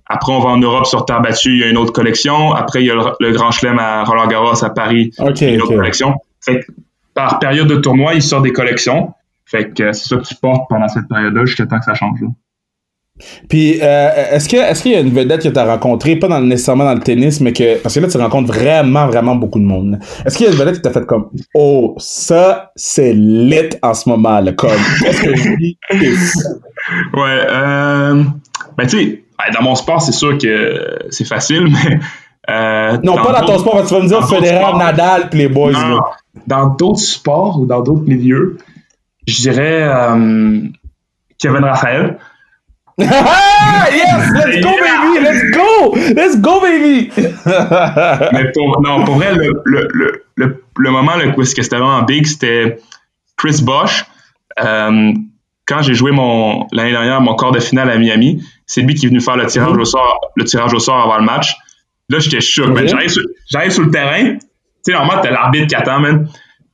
[0.06, 2.54] Après, on va en Europe sur terre battue, il y a une autre collection.
[2.54, 5.54] Après, il y a le, Grand Chelem à Roland Garros à Paris, il y a
[5.54, 6.16] une autre collection.
[6.44, 6.66] Fait que,
[7.14, 9.14] par période de tournoi, ils sortent des collections.
[9.46, 12.20] Fait que c'est ça que tu portes pendant cette période-là jusqu'à temps que ça change.
[12.22, 12.28] Là.
[13.50, 16.42] Puis, euh, est-ce que qu'il y a une vedette que tu as rencontrée, pas dans,
[16.42, 17.78] nécessairement dans le tennis, mais que.
[17.78, 20.00] Parce que là, tu rencontres vraiment, vraiment beaucoup de monde.
[20.26, 23.94] Est-ce qu'il y a une vedette qui t'a fait comme Oh, ça, c'est lit en
[23.94, 24.72] ce moment, là, comme
[25.04, 25.78] qu'est-ce que je dis?
[27.14, 28.24] Ouais, euh.
[28.78, 29.24] Ben, tu sais,
[29.54, 32.00] dans mon sport, c'est sûr que c'est facile, mais.
[32.50, 35.72] Euh, non, pas dans ton sport, tu vas me dire Federer, Nadal, puis les boys.
[35.72, 36.02] Non,
[36.48, 38.58] dans d'autres sports ou dans d'autres milieux,
[39.28, 40.62] je dirais euh,
[41.38, 42.18] Kevin Raphaël.
[42.98, 43.10] yes!
[44.34, 45.20] Let's go, baby!
[45.24, 45.96] Let's go!
[46.16, 47.12] Let's go, baby!
[48.34, 52.80] Mais pour, non, pour vrai, le, le, le, le moment où c'était vraiment big, c'était
[53.38, 54.06] Chris Bosch.
[55.72, 59.06] Quand j'ai joué mon l'année dernière mon quart de finale à Miami, c'est lui qui
[59.06, 61.56] est venu faire le tirage au sort, le tirage au sort avant le match.
[62.10, 62.88] Là, j'étais choqué.
[62.88, 64.34] J'arrive sur, le terrain.
[64.34, 64.40] Tu
[64.84, 66.28] sais, normalement, t'as l'arbitre qui attend, man.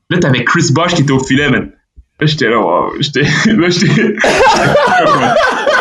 [0.09, 1.71] Là, t'avais Chris Bosch qui était au filet, man.
[2.19, 2.93] Là, j'étais là, wow.
[2.99, 4.15] J'étais, là, j'étais,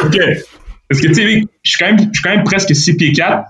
[0.05, 0.19] OK.
[0.89, 3.45] Parce que, tu sais, je suis quand même, quand presque 6 pieds 4.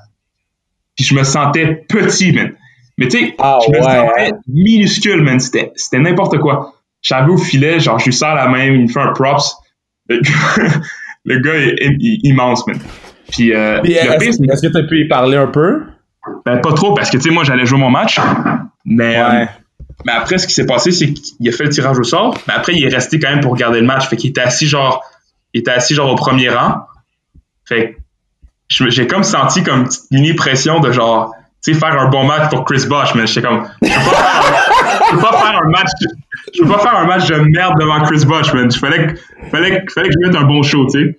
[0.95, 2.53] Puis je me sentais petit, man.
[2.99, 5.41] Mais tu sais, Ah, je me ouais, sentais minuscule, man.
[5.41, 6.76] C'était n'importe quoi.
[7.03, 9.57] J'avais au filet, genre, je lui sers la main, il me fait un props.
[10.09, 10.81] Le gars,
[11.25, 12.79] le gars est, est immense, man.
[13.31, 15.83] Puis, euh, Puis, est-ce que tu as pu y parler un peu?
[16.45, 18.21] ben, pas trop, parce que, tu sais, moi, j'allais jouer mon match.
[18.85, 19.45] Mais, euh,
[20.05, 22.37] mais après, ce qui s'est passé, c'est qu'il a fait le tirage au sort.
[22.47, 24.09] Mais après, il est resté quand même pour regarder le match.
[24.09, 25.05] Fait qu'il était assis, genre,
[25.55, 26.87] il était assis, genre, au premier rang.
[27.65, 27.97] Fait
[28.69, 31.35] que j'ai comme senti comme une petite mini pression de genre,
[31.73, 34.53] sais, faire un bon match pour Chris Bosh, mais j'étais comme, je peux pas faire,
[35.05, 35.89] je peux pas faire un match,
[36.55, 38.69] je peux pas faire un match de merde devant Chris Bosh, man.
[38.73, 41.19] Il fallait que, fallait, que- fallait que je mette un bon show, tu sais.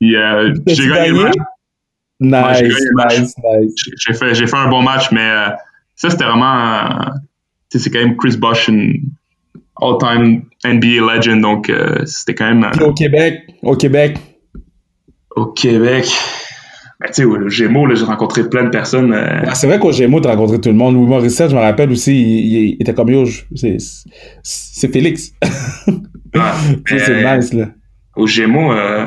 [0.00, 1.34] Puis, euh, j'ai gagné le match.
[2.20, 4.18] Nice, j'ai nice, nice.
[4.18, 5.48] Fait, j'ai fait un bon match, mais euh,
[5.96, 7.10] ça, c'était vraiment, euh,
[7.70, 9.00] tu sais, c'est quand même Chris Bosh, une
[9.80, 11.70] all-time NBA legend, donc
[12.06, 14.18] c'était quand même Puis au Québec, au Québec,
[15.36, 16.06] au Québec.
[17.04, 19.12] Ben, tu sais, au Gémeaux, là, j'ai rencontré plein de personnes.
[19.12, 20.94] euh, Ah, c'est vrai qu'au Gémeaux, t'as rencontré tout le monde.
[20.94, 23.24] Louis Morissette, je me rappelle aussi, il, il était comme yo,
[23.54, 25.32] c'est, Félix.
[26.86, 27.66] Tu sais, c'est nice, là.
[28.16, 29.04] Au Gémeaux, euh,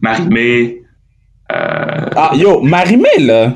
[0.00, 0.82] Marie-Mé,
[1.52, 3.54] euh, Ah, yo, Marimé, là.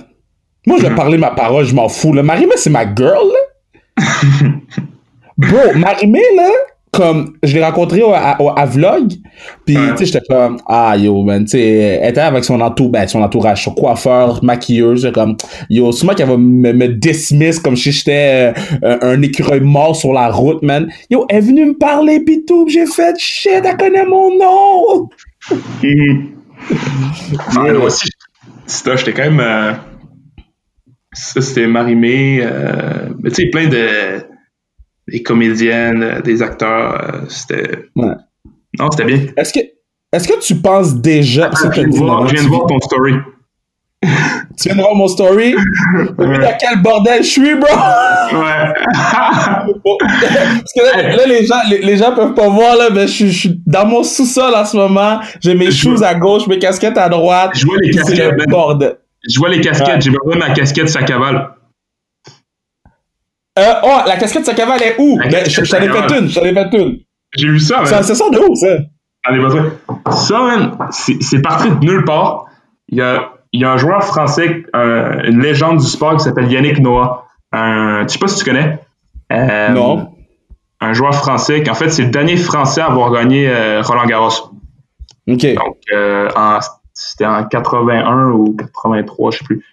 [0.66, 0.96] Moi, je vais Mhm.
[0.96, 2.22] parler ma parole, je m'en fous, là.
[2.22, 4.02] Marimé, c'est ma girl, là.
[5.38, 6.48] Bro, Marimé, là,
[6.92, 9.12] comme, je l'ai rencontré au- à, Vlog,
[9.64, 9.90] puis, Ouais.
[9.92, 11.60] tu sais, j'étais comme, ah, yo, man, tu sais,
[12.02, 15.36] elle était avec son, entour, ben, son entourage, son coiffeur, maquilleuse, comme,
[15.68, 19.94] yo, c'est moi qui va me, me dismiss comme si j'étais euh, un, écureuil mort
[19.94, 20.90] sur la route, man.
[21.10, 25.08] Yo, elle est venue me parler, pis tout, j'ai fait, shit, elle connaît mon nom!
[25.82, 26.32] Mhm.
[27.56, 28.08] Ah, moi aussi,
[28.66, 29.40] j'étais quand même.
[29.40, 29.72] euh,
[31.12, 32.40] ça, c'était Marie-Mé.
[32.42, 34.22] euh, mais tu sais, plein de.
[35.10, 37.02] Des comédiennes, des acteurs.
[37.02, 37.86] euh, c'était.
[37.96, 38.14] Ouais.
[38.78, 39.20] Non, c'était bien.
[39.36, 39.60] Est-ce que,
[40.12, 43.14] est-ce que tu penses déjà, que Je viens voir, je viens de voir ton story.
[44.58, 45.54] Tu viens de voir mon story?
[46.18, 47.68] Mais dans quel bordel je suis, bro?
[47.70, 48.72] Ouais.
[49.98, 53.12] Parce que là, là, les, gens, les, les gens peuvent pas voir, là, mais je,
[53.12, 55.20] suis- je suis dans mon sous-sol en ce moment.
[55.40, 57.52] J'ai mes shoes à gauche, mes casquettes à droite.
[57.54, 58.46] Je vois les C'est casquettes, le man.
[58.48, 58.96] bordel.
[59.28, 59.88] Je vois les casquettes.
[59.96, 60.00] Ouais.
[60.00, 61.48] J'ai besoin de ma casquette sac à val.
[63.58, 65.18] Euh, oh, la casquette Sakaval est où?
[65.18, 66.98] Ben, je t'en ai fait une, je t'en ai fait une.
[67.36, 67.86] J'ai vu ça, man.
[67.86, 68.78] Ça, ça sort de où, ça?
[69.24, 69.72] J'en ai besoin.
[70.12, 72.46] Ça, man, c'est parti de nulle part.
[72.88, 76.24] Il y a, il y a un joueur français, euh, une légende du sport qui
[76.24, 77.26] s'appelle Yannick Noah.
[77.52, 78.78] Un, je sais pas si tu connais.
[79.32, 80.12] Euh, Non.
[80.80, 84.06] Un joueur français qui, en fait, c'est le dernier français à avoir gagné euh, Roland
[84.06, 84.52] Garros.
[85.28, 85.54] OK.
[85.54, 86.28] Donc, euh,
[86.94, 89.64] c'était en 81 ou 83, je sais plus.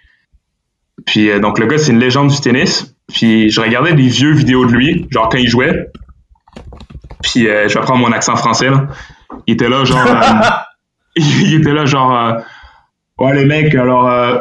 [1.05, 2.93] Puis, euh, donc, le gars, c'est une légende du tennis.
[3.13, 5.89] Puis, je regardais des vieux vidéos de lui, genre quand il jouait.
[7.23, 8.87] Puis, euh, je vais prendre mon accent français, là.
[9.47, 10.05] Il était là, genre.
[10.05, 10.21] euh,
[11.15, 12.15] il était là, genre.
[12.15, 12.33] euh,
[13.19, 14.07] ouais, les mecs, alors.
[14.09, 14.39] euh,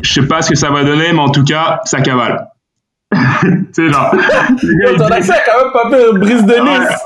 [0.00, 2.48] je sais pas ce que ça va donner, mais en tout cas, ça cavale.
[3.12, 4.10] tu sais, genre.
[4.14, 7.00] le gars, il Ton accent est quand même pas peu brise de Nice.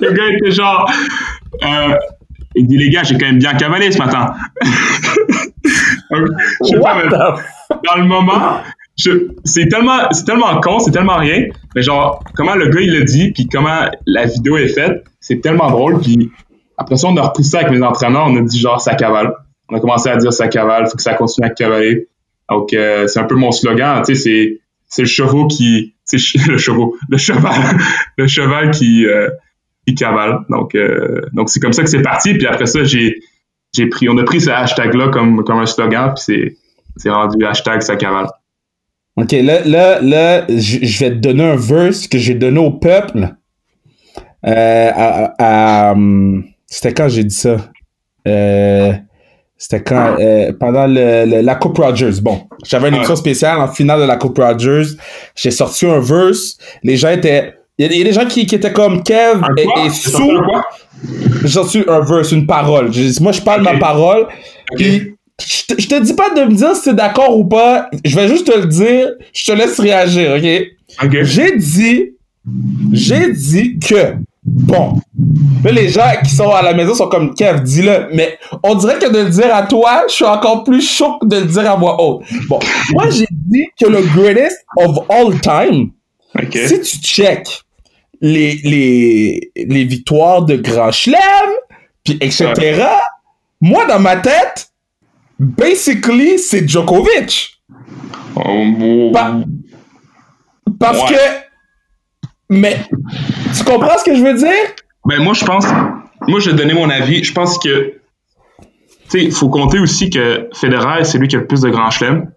[0.00, 0.90] Le gars était genre.
[1.64, 1.94] euh,
[2.54, 4.34] il dit, les gars, j'ai quand même bien cavalé ce matin.
[6.10, 7.08] Je sais pas, mais
[7.84, 8.60] dans le moment,
[8.96, 11.46] c'est tellement, c'est tellement con, c'est tellement rien.
[11.74, 15.40] Mais genre, comment le gars il le dit, puis comment la vidéo est faite, c'est
[15.40, 16.00] tellement drôle.
[16.00, 16.30] Puis
[16.76, 19.34] après ça, on a repris ça avec mes entraîneurs, on a dit genre ça cavale.
[19.68, 22.08] On a commencé à dire ça cavale, faut que ça continue à cavaler.
[22.50, 26.18] Donc euh, c'est un peu mon slogan, tu sais, c'est c'est le cheval qui, c'est
[26.46, 27.78] le cheval, le cheval,
[28.18, 29.30] le cheval qui euh,
[29.86, 30.40] qui cavale.
[30.50, 32.34] Donc euh, donc c'est comme ça que c'est parti.
[32.34, 33.20] Puis après ça, j'ai
[33.74, 36.56] j'ai pris, on a pris ce hashtag là comme comme un slogan, puis c'est
[36.96, 38.26] c'est rendu hashtag cavale.
[39.16, 43.28] OK, là, là, là, je vais te donner un verse que j'ai donné au peuple.
[44.46, 47.56] Euh, à, à- à, hum, c'était quand j'ai dit ça?
[48.26, 48.92] Euh,
[49.56, 50.16] c'était quand?
[50.18, 52.20] euh, pendant le, le- la Coupe Rogers.
[52.22, 52.98] Bon, j'avais une Ouais.
[52.98, 54.96] émission spéciale en finale de la Coupe Rogers.
[55.36, 56.56] J'ai sorti un verse.
[56.82, 57.54] Les gens étaient...
[57.78, 60.30] Il y, a- des gens qui, qui étaient comme Kev et, et sous.
[61.42, 62.90] J'ai sorti un verse, une parole.
[63.20, 64.26] Moi, je parle ma parole.
[64.76, 65.14] Puis,
[65.46, 67.88] je te, je te dis pas de me dire si t'es d'accord ou pas.
[68.04, 69.08] Je vais juste te le dire.
[69.32, 71.12] Je te laisse réagir, OK?
[71.22, 72.10] J'ai dit,
[72.92, 75.00] j'ai dit que, bon,
[75.64, 78.98] là, les gens qui sont à la maison sont comme, Kev, dis-le, mais on dirait
[78.98, 81.70] que de le dire à toi, je suis encore plus chaud que de le dire
[81.70, 82.24] à voix haute.
[82.48, 82.58] Bon,
[82.92, 85.90] moi, j'ai dit que le greatest of all time,
[86.38, 86.56] Ok.
[86.66, 87.46] si tu check
[88.20, 91.18] les, les, les victoires de Grand Chelem,
[92.04, 92.84] puis etc.
[93.60, 94.68] Moi, dans ma tête,
[95.38, 97.58] basically, c'est Djokovic.
[98.36, 99.12] Oh,
[100.78, 101.14] parce que.
[102.48, 102.84] Mais.
[103.56, 104.74] Tu comprends ce que je veux dire?
[105.04, 105.66] Ben, moi, je pense.
[106.28, 107.22] Moi, je vais donner mon avis.
[107.24, 107.94] Je pense que.
[109.10, 111.70] Tu sais, il faut compter aussi que Federer, c'est lui qui a le plus de
[111.70, 112.30] grands chelems.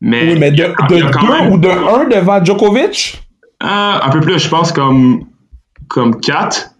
[0.00, 1.02] Mais oui, mais de, deux
[1.50, 3.20] ou de un devant Djokovic?
[3.62, 5.24] Euh, un peu plus, je pense, comme,
[5.88, 6.70] comme 4.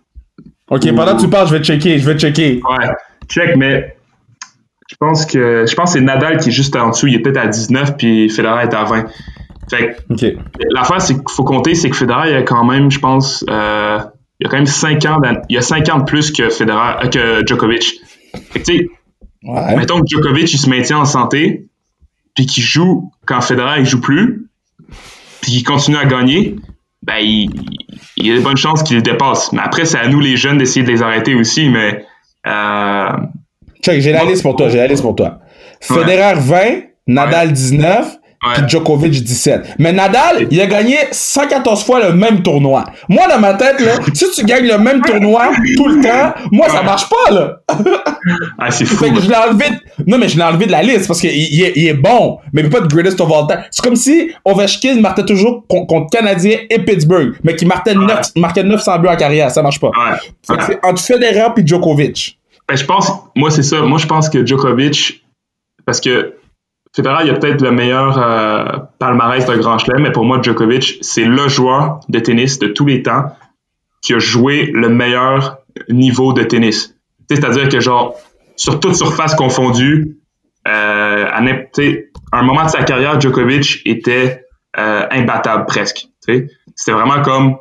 [0.70, 2.60] Ok, pendant que tu parles, je vais checker, je vais checker.
[2.68, 2.86] Ouais,
[3.26, 3.97] check, mais
[4.88, 7.36] je pense que je pense c'est Nadal qui est juste en dessous, il est peut-être
[7.36, 9.06] à 19, puis Federer est à 20.
[9.70, 10.38] Fait okay.
[10.70, 13.98] l'affaire, c'est qu'il faut compter, c'est que Federer, il a quand même, je pense, euh,
[14.40, 15.20] il a quand même 5 ans,
[15.50, 18.00] il y a 5 ans de plus que Federer, euh, que Djokovic.
[18.50, 18.88] Fait que, tu sais,
[19.42, 19.76] ouais.
[19.76, 21.68] mettons que Djokovic, il se maintient en santé,
[22.34, 24.48] puis qu'il joue quand Federer, il joue plus,
[25.42, 26.56] puis qu'il continue à gagner,
[27.02, 27.50] ben, il,
[28.16, 29.52] il y a de bonnes chances qu'il le dépasse.
[29.52, 32.06] Mais après, c'est à nous, les jeunes, d'essayer de les arrêter aussi, mais,
[32.46, 33.10] euh,
[33.82, 35.38] Check, j'ai la liste pour toi, j'ai la liste pour toi.
[35.80, 36.58] Federer 20,
[37.06, 38.18] Nadal 19,
[38.54, 39.74] puis Djokovic 17.
[39.78, 42.84] Mais Nadal, il a gagné 114 fois le même tournoi.
[43.08, 46.68] Moi, dans ma tête, là, si tu gagnes le même tournoi tout le temps, moi,
[46.68, 47.56] ça marche pas, là.
[48.58, 48.96] ah, c'est fou.
[49.04, 49.64] Fait que je l'ai enlevé.
[50.06, 52.62] Non, mais je l'ai enlevé de la liste parce qu'il est, il est bon, mais
[52.64, 53.64] pas de greatest of all time.
[53.70, 58.62] C'est comme si Ovechkin marquait toujours contre Canadien et Pittsburgh, mais qui marquait, 9, marquait
[58.62, 59.50] 900 buts en carrière.
[59.50, 59.90] Ça marche pas.
[60.46, 62.37] Fait que c'est entre Federer et Djokovic.
[62.68, 63.80] Ben, je pense, moi, c'est ça.
[63.82, 65.24] Moi, je pense que Djokovic,
[65.86, 66.34] parce que
[66.94, 70.98] Federer, il a peut-être le meilleur euh, palmarès d'un grand chelem, mais pour moi, Djokovic,
[71.00, 73.32] c'est le joueur de tennis de tous les temps
[74.02, 75.58] qui a joué le meilleur
[75.88, 76.94] niveau de tennis.
[77.30, 78.14] C'est-à-dire que, genre,
[78.56, 80.18] sur toute surface confondue,
[80.66, 84.44] euh, à, un moment de sa carrière, Djokovic était
[84.78, 86.08] euh, imbattable presque.
[86.20, 87.56] C'était vraiment comme,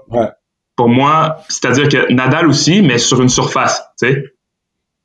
[0.75, 3.83] pour moi, c'est-à-dire que Nadal aussi, mais sur une surface.
[3.95, 4.25] sais.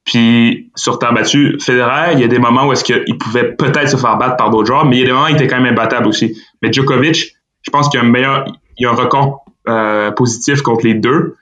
[0.04, 3.88] Puis sur terre battue, Federer, il y a des moments où est-ce qu'il pouvait peut-être
[3.88, 5.46] se faire battre par d'autres joueurs, mais il y a des moments où il était
[5.46, 6.36] quand même imbattable aussi.
[6.60, 8.44] Mais Djokovic, je pense qu'il y a un meilleur,
[8.78, 11.36] il y a un record euh, positif contre les deux.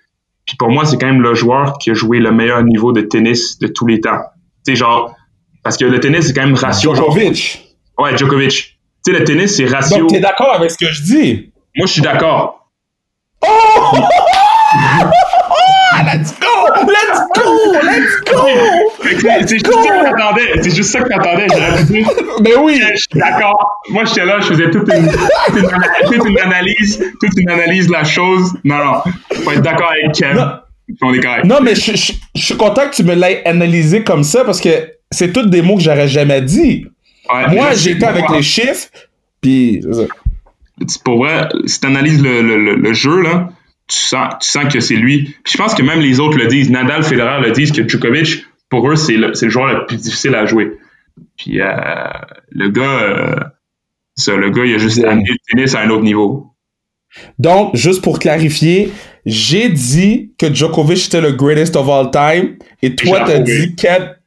[0.46, 3.00] Puis pour moi, c'est quand même le joueur qui a joué le meilleur niveau de
[3.00, 4.20] tennis de tous les temps.
[4.66, 5.14] Tu sais, genre,
[5.62, 6.94] parce que le tennis, c'est quand même ratio.
[6.94, 7.76] Djokovic.
[7.98, 8.78] Ouais, Djokovic.
[9.04, 9.98] Tu sais, le tennis, c'est ratio.
[10.00, 11.52] Donc, t'es d'accord avec ce que je dis?
[11.76, 12.68] Moi, je suis d'accord.
[13.42, 13.46] Oh!
[16.12, 16.46] let's go!
[16.86, 17.72] Let's go!
[17.82, 18.46] Let's go!
[19.46, 20.62] C'est juste ça que t'attendais.
[20.62, 21.46] C'est juste ça que t'attendais.
[21.48, 22.08] J'aurais pu dire.
[22.42, 22.80] Mais oui!
[22.92, 23.82] Je suis d'accord.
[23.90, 25.10] Moi, j'étais là, je faisais toute une,
[26.06, 28.54] toute une, analyse, toute une analyse de la chose.
[28.64, 29.02] Non, non.
[29.44, 30.34] Faut être d'accord avec Kev.
[30.34, 30.50] Non.
[31.02, 31.44] On est correct.
[31.44, 34.60] Non, mais je, je, je, suis content que tu me l'aies analysé comme ça parce
[34.60, 34.70] que
[35.10, 36.86] c'est tous des mots que j'aurais jamais dit.
[37.32, 38.88] Ouais, Moi, j'étais avec les chiffres,
[39.40, 39.82] puis.
[41.04, 43.50] Pour vrai, si tu analyses le, le, le, jeu, là,
[43.90, 45.34] tu sens, tu sens que c'est lui.
[45.44, 46.70] Puis je pense que même les autres le disent.
[46.70, 50.34] Nadal, Federer le disent que Djokovic, pour eux, c'est le, le, joueur le plus difficile
[50.34, 50.78] à jouer.
[51.36, 51.66] Puis euh,
[52.50, 53.34] le gars, euh,
[54.14, 56.46] ça, le gars, il a juste amené le tennis à un autre niveau.
[57.38, 58.92] Donc, juste pour clarifier,
[59.26, 64.19] j'ai dit que Djokovic était le greatest of all time et toi, t'as dit Oh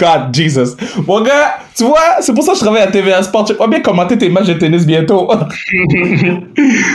[0.00, 0.76] God, Jesus.
[1.06, 3.44] Mon gars, tu vois, c'est pour ça que je travaille à TVA Sport.
[3.44, 5.30] Tu vas bien commenter tes matchs de tennis bientôt.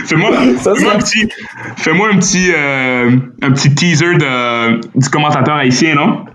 [0.06, 1.30] fais-moi fais un petit,
[1.78, 3.12] fais un petit, euh,
[3.43, 6.26] un petit teaser de, du commentateur haïtien, non?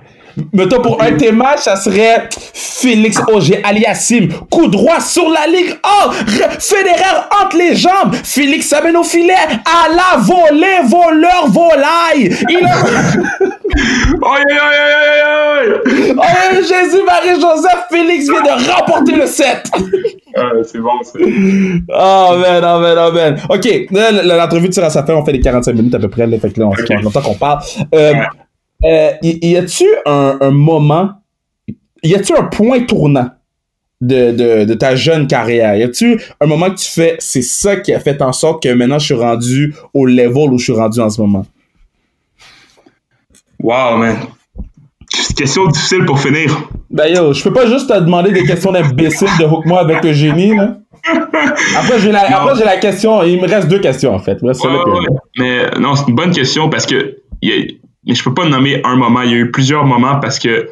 [0.68, 4.28] Toi, pour un de tes matchs, ça serait Félix Auger Aliassim.
[4.50, 5.74] Coup droit sur la ligne.
[5.84, 6.10] Oh!
[6.58, 8.14] Fédéraire entre les jambes.
[8.22, 9.34] Félix amène au filet.
[9.34, 12.36] À la volée, voleur, volaille.
[12.48, 13.50] Il a...
[13.72, 16.56] Aïe, aïe, aïe, aïe, aïe!
[16.62, 19.70] Jésus, Marie-Joseph, Félix vient de remporter le set!
[20.64, 21.20] C'est bon, c'est.
[21.88, 23.40] Oh, man, oh, man, oh, man.
[23.48, 26.38] OK, l'entrevue tire à sa fin, on fait les 45 minutes à peu près, là,
[26.38, 27.60] fait que là, on longtemps qu'on parle.
[28.84, 31.10] Euh, y, a-tu un, un, moment,
[32.02, 33.28] y a-tu un point tournant
[34.00, 35.76] de, de, de, ta jeune carrière?
[35.76, 38.70] Y a-tu un moment que tu fais, c'est ça qui a fait en sorte que
[38.70, 41.44] maintenant je suis rendu au level où je suis rendu en ce moment?
[43.62, 44.16] Wow, man.
[45.36, 46.68] Question difficile pour finir.
[46.88, 50.12] Ben yo, je peux pas juste te demander des questions d'imbécile de hook-moi avec le
[50.12, 50.78] génie, là.
[51.76, 53.22] Après, j'ai la, après, j'ai la question.
[53.22, 54.40] Il me reste deux questions, en fait.
[54.42, 55.06] Ouais, ouais,
[55.38, 57.54] mais non, c'est une bonne question parce que y a,
[58.10, 59.22] mais je peux pas nommer un moment.
[59.22, 60.68] Il y a eu plusieurs moments parce que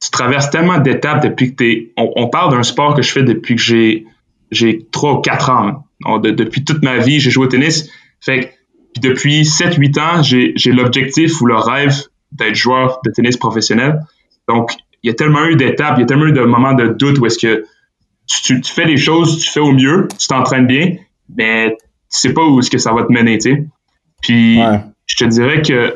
[0.00, 1.92] tu traverses tellement d'étapes depuis que t'es.
[1.98, 4.06] On, on parle d'un sport que je fais depuis que j'ai
[4.50, 5.84] j'ai 3 ou 4 ans.
[6.22, 7.90] De, depuis toute ma vie, j'ai joué au tennis.
[8.22, 8.40] Fait
[8.94, 11.94] que depuis 7-8 ans, j'ai l'objectif ou le rêve
[12.32, 14.00] d'être joueur de tennis professionnel.
[14.48, 14.72] Donc,
[15.02, 17.18] il y a tellement eu d'étapes, il y a tellement eu de moments de doute
[17.18, 17.64] où est-ce que
[18.26, 20.96] tu, tu, fais les choses, tu fais au mieux, tu t'entraînes bien,
[21.36, 23.66] mais tu sais pas où est-ce que ça va te mener, tu sais.
[24.22, 24.58] Puis
[25.06, 25.94] je te dirais que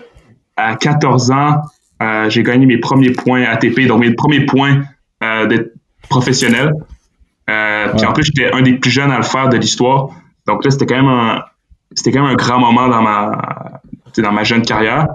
[0.56, 1.62] à 14 ans,
[2.02, 4.82] euh, j'ai gagné mes premiers points ATP, donc mes premiers points
[5.22, 5.72] euh, d'être
[6.08, 6.72] professionnel.
[7.48, 10.10] Euh, puis en plus, j'étais un des plus jeunes à le faire de l'histoire.
[10.46, 11.42] Donc là, c'était quand même un,
[11.92, 13.80] c'était quand même un grand moment dans ma,
[14.16, 15.06] dans ma jeune carrière.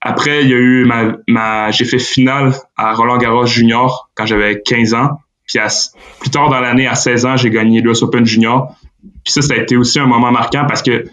[0.00, 4.26] Après, il y a eu ma, ma j'ai fait finale à Roland Garros Junior quand
[4.26, 5.20] j'avais 15 ans.
[5.46, 5.58] Puis
[6.20, 8.74] plus tard dans l'année, à 16 ans, j'ai gagné l'US Open Junior.
[9.24, 11.04] Puis ça, ça a été aussi un moment marquant parce que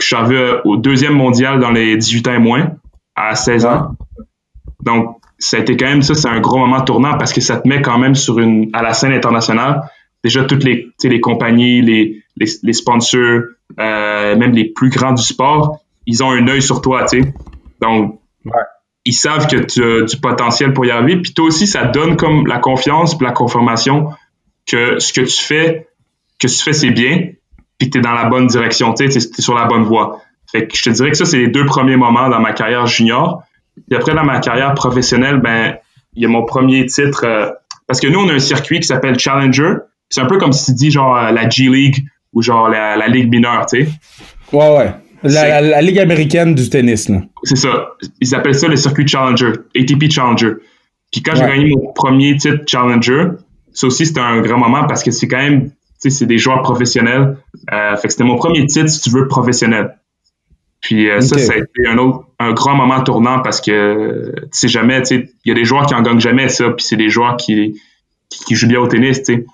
[0.00, 2.72] je suis arrivé au deuxième mondial dans les 18 ans et moins,
[3.16, 3.96] à 16 ans.
[4.84, 7.56] Donc, ça a été quand même, ça, c'est un gros moment tournant parce que ça
[7.56, 9.82] te met quand même sur une, à la scène internationale.
[10.24, 13.42] Déjà, toutes les, les compagnies, les, les, les sponsors,
[13.78, 17.34] euh, même les plus grands du sport, ils ont un œil sur toi, tu sais.
[17.80, 18.20] Donc,
[19.04, 21.20] ils savent que tu as du potentiel pour y arriver.
[21.20, 24.10] Puis toi aussi, ça donne comme la confiance puis la confirmation
[24.66, 25.88] que ce que tu fais,
[26.38, 27.30] que tu fais, c'est bien,
[27.78, 30.20] puis que tu es dans la bonne direction, tu sais, es sur la bonne voie.
[30.50, 32.86] Fait que je te dirais que ça, c'est les deux premiers moments dans ma carrière
[32.86, 33.42] junior.
[33.88, 35.76] Puis après, dans ma carrière professionnelle, ben,
[36.14, 37.24] il y a mon premier titre.
[37.24, 37.50] Euh,
[37.86, 39.74] parce que nous, on a un circuit qui s'appelle Challenger.
[40.08, 43.08] C'est un peu comme si tu dis genre euh, la G-League ou genre la, la
[43.08, 43.92] Ligue mineure, tu sais.
[44.52, 44.92] Ouais, ouais.
[45.22, 47.20] La, Ligue américaine du tennis, là.
[47.42, 47.88] C'est ça.
[48.20, 50.54] Ils appellent ça le circuit Challenger, ATP Challenger.
[51.12, 53.28] Puis quand j'ai gagné mon premier titre Challenger,
[53.72, 57.38] ça aussi, c'était un grand moment parce que c'est quand même, c'est des joueurs professionnels.
[57.72, 59.98] Euh, fait que c'était mon premier titre, si tu veux, professionnel.
[60.80, 64.48] Puis euh, ça, ça a été un autre, un grand moment tournant parce que, tu
[64.52, 66.84] sais, jamais, tu sais, il y a des joueurs qui en gagnent jamais ça, puis
[66.84, 67.80] c'est des joueurs qui,
[68.30, 69.46] qui, jouent bien au tennis, tu sais.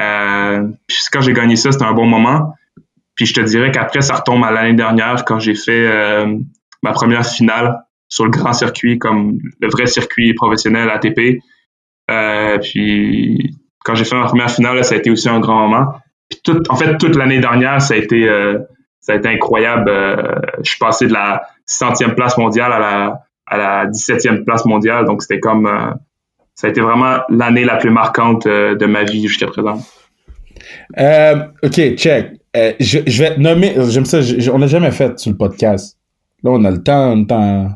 [0.00, 2.54] Euh, puis quand j'ai gagné ça, c'était un bon moment.
[3.14, 6.38] Puis je te dirais qu'après, ça retombe à l'année dernière quand j'ai fait euh,
[6.82, 11.40] ma première finale sur le grand circuit, comme le vrai circuit professionnel ATP.
[12.10, 15.94] Euh, puis quand j'ai fait ma première finale, ça a été aussi un grand moment.
[16.28, 18.58] Puis tout, en fait, toute l'année dernière, ça a été, euh,
[19.00, 19.90] ça a été incroyable.
[20.62, 25.04] je suis passé de la 600e place mondiale à la, à la 17e place mondiale.
[25.04, 25.68] Donc c'était comme,
[26.54, 29.80] ça a été vraiment l'année la plus marquante de ma vie jusqu'à présent.
[30.96, 32.42] ok, check.
[32.54, 34.20] Euh, je, je, vais nommer, j'aime ça,
[34.52, 35.96] on n'a jamais fait sur le podcast.
[36.44, 37.70] Là, on a le temps, on est en,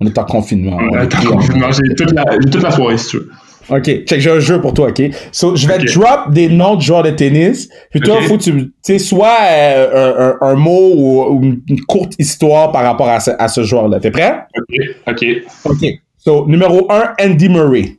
[0.00, 0.78] on est en confinement.
[0.80, 3.30] On est en confinement, j'ai toute, la, toute la soirée, si tu veux.
[3.70, 5.02] OK, check, j'ai un jeu pour toi, OK?
[5.32, 7.68] So, je vais te drop des noms de joueurs de tennis.
[7.90, 12.14] Puis toi, il faut que tu, sais, soit euh, un, un, mot ou, une courte
[12.18, 14.00] histoire par rapport à ce, à ce joueur-là.
[14.00, 14.46] T'es prêt?
[14.56, 14.76] OK,
[15.08, 15.26] OK.
[15.64, 15.86] OK.
[16.18, 17.96] So, numéro 1, Andy Murray.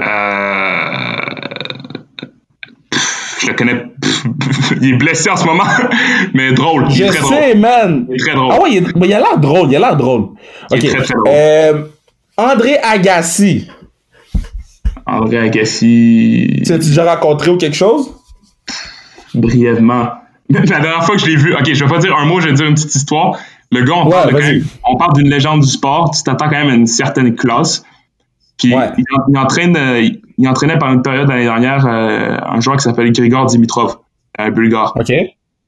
[0.00, 0.82] Euh
[3.42, 3.84] je le connais.
[4.80, 5.64] il est blessé en ce moment,
[6.34, 6.90] mais drôle.
[6.90, 8.06] Je très sais, man.
[8.08, 8.52] Il est très drôle.
[8.52, 9.68] Ah ouais, il, a l'air drôle.
[9.70, 10.28] Il a l'air drôle.
[10.70, 11.28] Il est très, très drôle.
[11.28, 11.84] Euh,
[12.36, 13.68] André Agassi.
[15.06, 16.62] André Agassi.
[16.64, 18.14] Tu as déjà rencontré ou quelque chose?
[19.34, 20.10] Brièvement.
[20.48, 22.48] La dernière fois que je l'ai vu, ok, je vais pas dire un mot, je
[22.48, 23.38] vais dire une petite histoire.
[23.70, 24.34] Le gars, on, parle,
[24.84, 27.84] on parle d'une légende du sport, tu t'attends quand même à une certaine classe.
[28.58, 28.74] Puis
[29.28, 33.10] il, entraîne, euh, il entraînait par une période l'année dernière euh, un joueur qui s'appelle
[33.12, 33.96] Grigor Dimitrov,
[34.38, 34.92] un bulgare.
[34.96, 35.12] OK.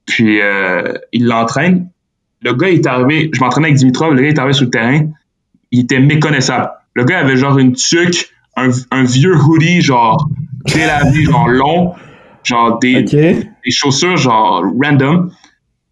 [0.06, 1.88] Puis euh, il l'entraîne.
[2.42, 5.00] Le gars est arrivé, je m'entraînais avec Dimitrov, le gars est arrivé sur le terrain,
[5.70, 6.70] il était méconnaissable.
[6.92, 10.28] Le gars avait genre une tuque, un, vieux hoodie genre
[10.66, 11.94] délavé, genre long,
[12.42, 15.30] genre des, des chaussures genre random.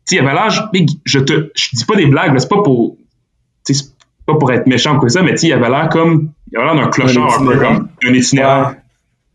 [0.06, 0.62] Tu il avait l'âge,
[1.04, 2.96] je te, je dis pas des blagues, c'est pas pour,
[3.62, 3.92] c'est
[4.26, 6.64] pas pour être méchant ou quoi ça, mais tu il avait l'air comme il a
[6.64, 8.72] l'air d'un clochard un, peu comme un itinérant.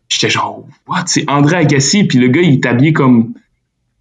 [0.10, 1.04] J'étais genre, what?
[1.08, 3.34] C'est André Agassi, puis le gars, il est habillé comme,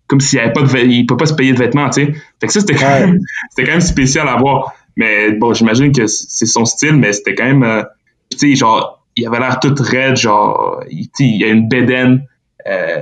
[0.07, 2.13] comme s'il avait pas de il peut pas se payer de vêtements, tu sais.
[2.41, 3.19] Fait que ça, c'était quand, même,
[3.51, 4.75] c'était quand même spécial à voir.
[4.97, 7.83] Mais bon, j'imagine que c'est son style, mais c'était quand même, euh,
[8.31, 12.27] tu sais, genre, il avait l'air tout raide, genre, il, il a une bédaine,
[12.67, 13.01] euh,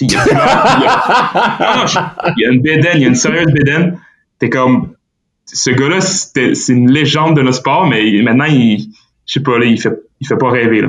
[0.00, 0.24] il y a,
[2.36, 3.98] il y a une bédaine, il y a une sérieuse bédaine.
[4.38, 4.94] T'es comme,
[5.46, 8.88] ce gars-là, c'est une légende de notre sport, mais maintenant, il,
[9.26, 10.88] je sais pas, là, il fait, il fait pas rêver, là.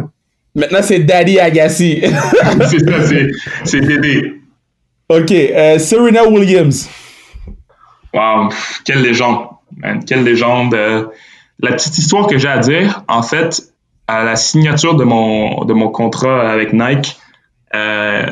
[0.55, 2.01] Maintenant, c'est Daddy Agassi.
[2.67, 3.25] c'est ça,
[3.63, 4.41] c'est Dédé.
[5.07, 5.31] OK.
[5.31, 6.89] Euh, Serena Williams.
[8.11, 8.49] Wow,
[8.83, 9.49] quelle légende.
[9.75, 10.73] Man, quelle légende.
[10.73, 11.05] Euh,
[11.59, 13.71] la petite histoire que j'ai à dire, en fait,
[14.07, 17.17] à la signature de mon, de mon contrat avec Nike,
[17.75, 18.25] euh,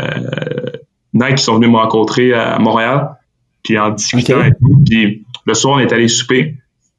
[1.14, 3.18] Nike sont venus me rencontrer à Montréal,
[3.64, 6.56] puis en discutant et tout, puis le soir, on est allé souper.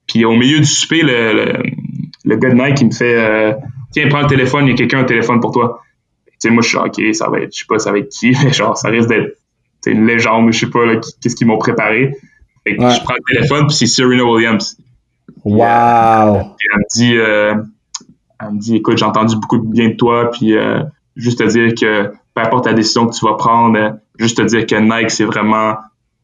[0.07, 1.63] Puis au milieu du souper, le
[2.27, 3.55] le gars de Nike, il me fait euh,
[3.93, 5.81] Tiens, prends le téléphone, il y a quelqu'un au téléphone pour toi.
[6.27, 8.11] Tu sais, moi, je suis OK, ça va être, je sais pas, ça va être
[8.11, 9.39] qui, mais genre, ça risque d'être
[9.87, 10.81] une légende, je sais pas,
[11.23, 12.15] qu'est-ce qu'ils m'ont préparé.
[12.65, 14.77] Fait que je prends le téléphone, puis c'est Serena Williams.
[15.45, 16.55] Wow!
[16.59, 17.55] Puis elle me dit, euh,
[18.41, 20.83] elle me dit, écoute, j'ai entendu beaucoup de bien de toi, puis euh,
[21.17, 24.67] juste te dire que peu importe la décision que tu vas prendre, juste te dire
[24.67, 25.77] que Nike, c'est vraiment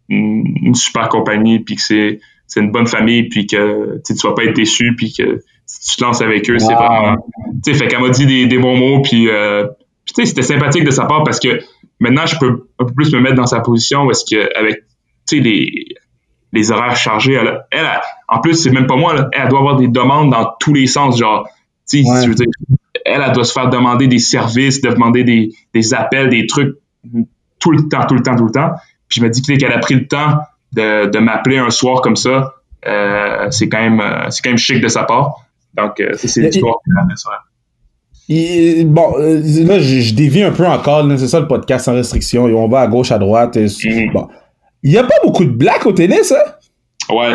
[0.09, 4.45] une, super compagnie, puis que c'est c'est une bonne famille, puis que tu vas pas
[4.45, 7.17] être déçu, puis que si tu te lances avec eux, c'est vraiment.
[7.65, 9.67] Tu sais, fait qu'elle m'a dit des, des, bons mots, puis, euh,
[10.05, 11.61] tu sais, c'était sympathique de sa part parce que
[11.99, 14.81] maintenant, je peux un peu plus me mettre dans sa position parce que avec,
[15.27, 15.95] tu sais, les,
[16.53, 17.89] les horaires chargés, elle, elle,
[18.29, 20.87] en plus, c'est même pas moi, là, elle doit avoir des demandes dans tous les
[20.87, 21.49] sens, genre,
[21.89, 22.47] tu sais, je veux dire,
[23.05, 26.77] elle, elle doit se faire demander des services, de demander des, des appels, des trucs
[27.59, 28.71] tout le temps, tout le temps, tout le temps.
[29.09, 30.39] Puis je me dis qu'elle a pris le temps
[30.73, 32.55] de, de m'appeler un soir comme ça,
[32.87, 35.47] euh, c'est quand même euh, c'est quand même chic de sa part.
[35.75, 36.77] Donc euh, c'est l'histoire
[38.85, 41.07] bon, là, je, dévie un peu encore.
[41.19, 42.49] C'est ça le podcast sans restriction.
[42.49, 43.57] Et on va à gauche, à droite.
[43.57, 44.13] Mm-hmm.
[44.13, 44.29] Bon.
[44.83, 46.53] Il n'y a pas beaucoup de blacks au tennis, hein?
[47.15, 47.35] Ouais,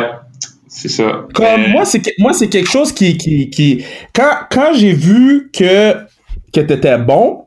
[0.78, 1.25] c'est ça.
[1.34, 3.17] Comme moi, c'est moi, c'est quelque chose qui.
[3.17, 3.84] qui, qui...
[4.13, 5.93] Quand, quand j'ai vu que,
[6.53, 7.45] que tu étais bon,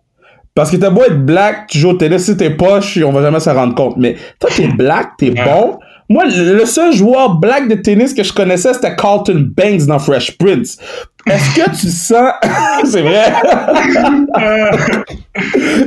[0.54, 3.22] parce que t'as beau être black, tu joues au tennis, si t'es poche, on va
[3.22, 3.96] jamais s'en rendre compte.
[3.98, 5.78] Mais toi, t'es black, t'es bon.
[6.08, 10.36] Moi, le seul joueur black de tennis que je connaissais, c'était Carlton Banks dans Fresh
[10.38, 10.76] Prince.
[11.24, 12.32] Est-ce que tu sens...
[12.84, 13.32] C'est vrai.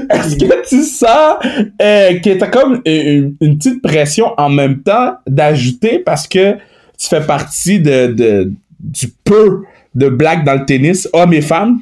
[0.09, 1.35] Est-ce que tu sens
[1.81, 6.55] euh, que t'as comme une, petite pression en même temps d'ajouter parce que
[6.97, 9.63] tu fais partie de, de, du peu
[9.95, 11.79] de black dans le tennis, hommes et femmes?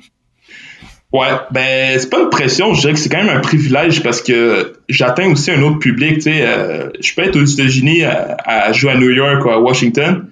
[1.14, 4.22] Ouais, ben c'est pas une pression, je dirais que c'est quand même un privilège parce
[4.22, 8.72] que j'atteins aussi un autre public, tu sais, euh, je peux être aux États-Unis à,
[8.72, 10.28] jouer à New York ou à Washington,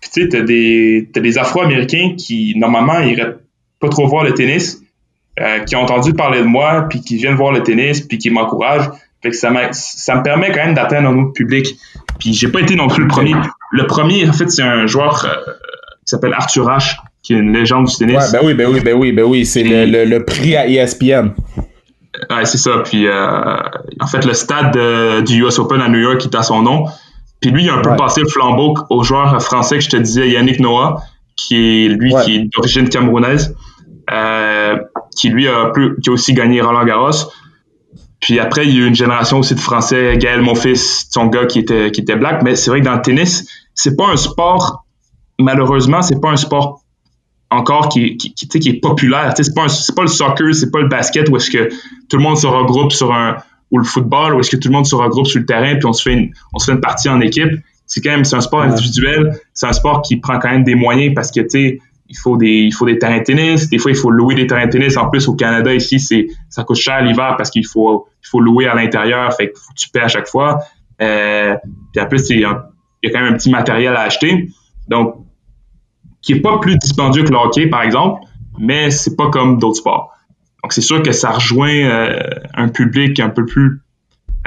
[0.00, 3.36] puis tu sais, t'as des t'as des Afro-Américains qui normalement iraient
[3.80, 4.82] pas trop voir le tennis,
[5.40, 8.28] euh, qui ont entendu parler de moi, puis qui viennent voir le tennis, puis qui
[8.28, 8.90] m'encouragent,
[9.22, 11.74] fait que ça ça me permet quand même d'atteindre un autre public.
[12.18, 13.32] Puis j'ai pas été non plus le premier.
[13.72, 15.52] Le premier, en fait, c'est un joueur euh,
[16.00, 18.16] qui s'appelle Arthur H qui est une légende du tennis.
[18.16, 19.46] Ouais, ben oui, ben oui, ben oui, ben oui.
[19.46, 21.30] C'est le, le, prix à ESPN.
[22.30, 22.78] Ouais, c'est ça.
[22.84, 23.56] Puis, euh,
[24.00, 24.76] en fait, le stade
[25.24, 26.86] du US Open à New York est à son nom.
[27.42, 29.96] Puis lui, il a un peu passé le flambeau au joueur français que je te
[29.96, 31.02] disais, Yannick Noah,
[31.36, 33.56] qui est lui qui est d'origine camerounaise,
[34.12, 34.78] euh,
[35.16, 37.32] qui lui a, plus, qui a aussi gagné Roland Garros.
[38.20, 41.46] Puis après, il y a eu une génération aussi de Français, Gaël Monfils, son gars
[41.46, 42.42] qui était, qui était black.
[42.44, 44.84] Mais c'est vrai que dans le tennis, c'est pas un sport,
[45.38, 46.82] malheureusement, c'est pas un sport
[47.52, 49.34] encore qui, qui, qui, qui est populaire.
[49.36, 51.68] C'est pas, pas le soccer, c'est pas le basket où est-ce que
[52.08, 53.36] tout le monde se regroupe sur un
[53.70, 55.86] ou le football où est-ce que tout le monde se regroupe sur le terrain puis
[55.86, 57.50] on se fait une, on se fait une partie en équipe.
[57.86, 60.74] C'est quand même c'est un sport individuel, c'est un sport qui prend quand même des
[60.74, 63.78] moyens parce que tu sais il faut des il faut des terrains de tennis, des
[63.78, 66.64] fois il faut louer des terrains de tennis en plus au Canada ici c'est ça
[66.64, 70.00] coûte cher l'hiver parce qu'il faut il faut louer à l'intérieur fait que tu paies
[70.00, 70.58] à chaque fois.
[71.00, 71.56] Euh,
[71.92, 72.30] puis en plus
[73.02, 74.48] il y a quand même un petit matériel à acheter.
[74.88, 75.22] Donc
[76.22, 78.22] qui est pas plus dispendieux que le hockey, par exemple,
[78.58, 80.12] mais c'est pas comme d'autres sports.
[80.62, 82.20] Donc, c'est sûr que ça rejoint euh,
[82.54, 83.82] un public un peu plus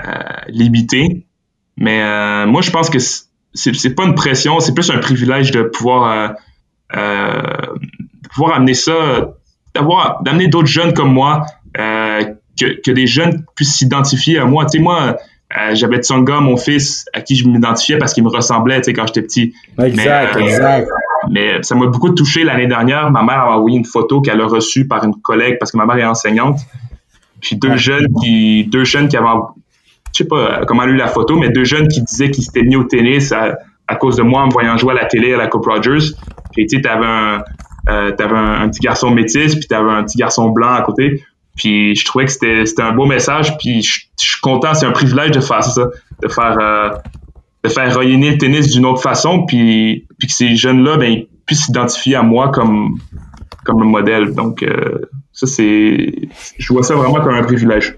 [0.05, 0.11] euh,
[0.47, 1.27] limité.
[1.77, 5.63] Mais euh, moi, je pense que c'est pas une pression, c'est plus un privilège de
[5.63, 6.35] pouvoir,
[6.89, 9.33] pouvoir amener ça,
[9.73, 11.45] d'avoir d'amener d'autres jeunes comme moi,
[11.75, 14.65] que, que des jeunes puissent s'identifier à moi.
[14.65, 15.17] Tu sais, moi,
[15.73, 19.53] j'avais Tsonga, mon fils, à qui je m'identifiais parce qu'il me ressemblait, quand j'étais petit.
[19.81, 20.89] Exact, exact.
[21.29, 23.09] Mais ça m'a beaucoup touché l'année dernière.
[23.11, 25.85] Ma mère a envoyé une photo qu'elle a reçue par une collègue parce que ma
[25.85, 26.59] mère est enseignante.
[27.41, 29.27] Puis deux jeunes qui, deux jeunes qui avaient,
[30.13, 32.43] je sais pas comment elle a eu la photo, mais deux jeunes qui disaient qu'ils
[32.43, 35.33] s'étaient mis au tennis à, cause de moi en me voyant jouer à la télé
[35.33, 36.13] à la Coupe Rogers.
[36.53, 37.43] Puis tu sais, t'avais un,
[37.89, 41.23] euh, avais un, petit garçon métis, puis t'avais un petit garçon blanc à côté.
[41.55, 44.91] Puis je trouvais que c'était, c'était un beau message, puis je, suis content, c'est un
[44.91, 45.87] privilège de faire ça,
[46.21, 46.89] de faire euh,
[47.63, 51.65] de faire rayonner le tennis d'une autre façon, puis, puis que ces jeunes-là ben, puissent
[51.65, 52.99] s'identifier à moi comme,
[53.65, 54.33] comme un modèle.
[54.33, 56.29] Donc, euh, ça, c'est.
[56.57, 57.97] Je vois ça vraiment comme un privilège.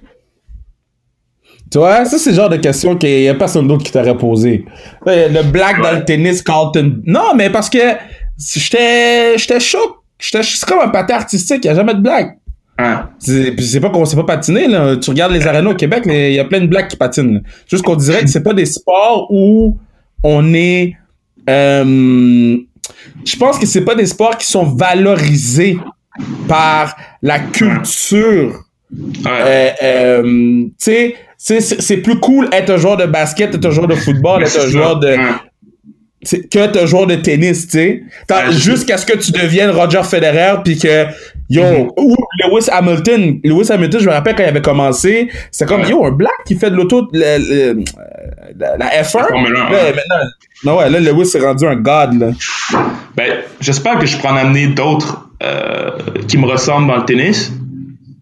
[1.69, 4.17] Tu vois, ça, c'est le genre de question qu'il n'y a personne d'autre qui t'aurait
[4.17, 4.65] posé.
[5.05, 7.01] Le black dans le tennis, Carlton.
[7.05, 7.95] Non, mais parce que
[8.37, 9.97] j'étais j'étais chaud.
[10.19, 12.37] C'est comme un pâté artistique, il n'y a jamais de blague.
[12.77, 13.09] Ah.
[13.19, 14.97] C'est pas qu'on sait pas patiner, là.
[14.97, 17.41] Tu regardes les arénas au Québec, il y a plein de blacks qui patinent.
[17.67, 19.77] Juste qu'on dirait que c'est pas des sports où
[20.23, 20.95] on est.
[21.49, 22.57] Euh,
[23.25, 25.77] je pense que c'est pas des sports qui sont valorisés
[26.47, 28.63] par la culture.
[29.25, 33.87] Euh, euh, tu sais, c'est plus cool être un joueur de basket, être un joueur
[33.87, 35.15] de football, être un joueur de,
[36.25, 38.03] que un joueur de tennis, tu sais.
[38.51, 41.05] Jusqu'à ce que tu deviennes Roger Federer, puis que,
[41.49, 45.83] yo, ou Lewis Hamilton, Lewis Hamilton, je me rappelle quand il avait commencé, c'était comme,
[45.83, 47.37] yo, un black qui fait de l'auto, la,
[49.03, 49.31] F1.
[49.31, 50.27] Là, maintenant,
[50.63, 52.31] non, ouais, là, Lewis s'est rendu un god, là.
[53.15, 55.91] Ben, j'espère que je pourrai en amener d'autres euh,
[56.27, 57.51] qui me ressemblent dans le tennis.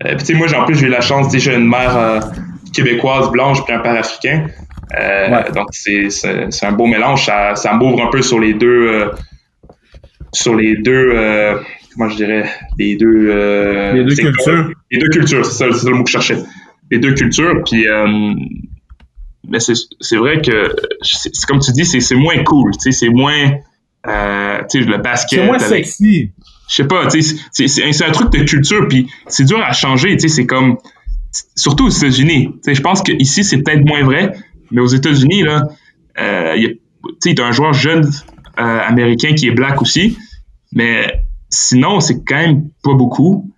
[0.04, 2.20] Euh, puis, tu sais, moi, en plus, j'ai eu la chance, déjà, une mère euh,
[2.74, 4.48] québécoise blanche puis un père africain.
[5.54, 7.26] Donc, c'est un beau mélange.
[7.26, 9.12] Ça, ça m'ouvre un peu sur les deux.
[10.32, 11.14] sur les deux.
[11.94, 13.94] comment je dirais Les deux.
[13.94, 14.72] les deux cultures.
[14.92, 16.38] les deux cultures, c'est ça, le mot que je cherchais.
[16.92, 17.64] Les deux cultures.
[17.66, 17.86] Puis
[19.50, 23.54] mais c'est vrai que c'est comme tu dis, c'est moins cool, tu sais, c'est moins
[24.08, 25.40] euh, tu sais le basket.
[25.40, 26.32] C'est moins sexy.
[26.70, 30.18] Je sais pas, tu sais, c'est un truc de culture, puis c'est dur à changer,
[30.18, 30.78] tu sais, c'est comme
[31.56, 32.56] surtout aux États-Unis.
[32.66, 34.34] Je pense qu'ici c'est peut-être moins vrai,
[34.72, 35.68] mais aux États-Unis là,
[36.20, 36.56] euh,
[37.06, 38.10] tu sais, t'as un joueur jeune
[38.60, 40.18] euh, américain qui est black aussi,
[40.72, 43.52] mais sinon c'est quand même pas beaucoup.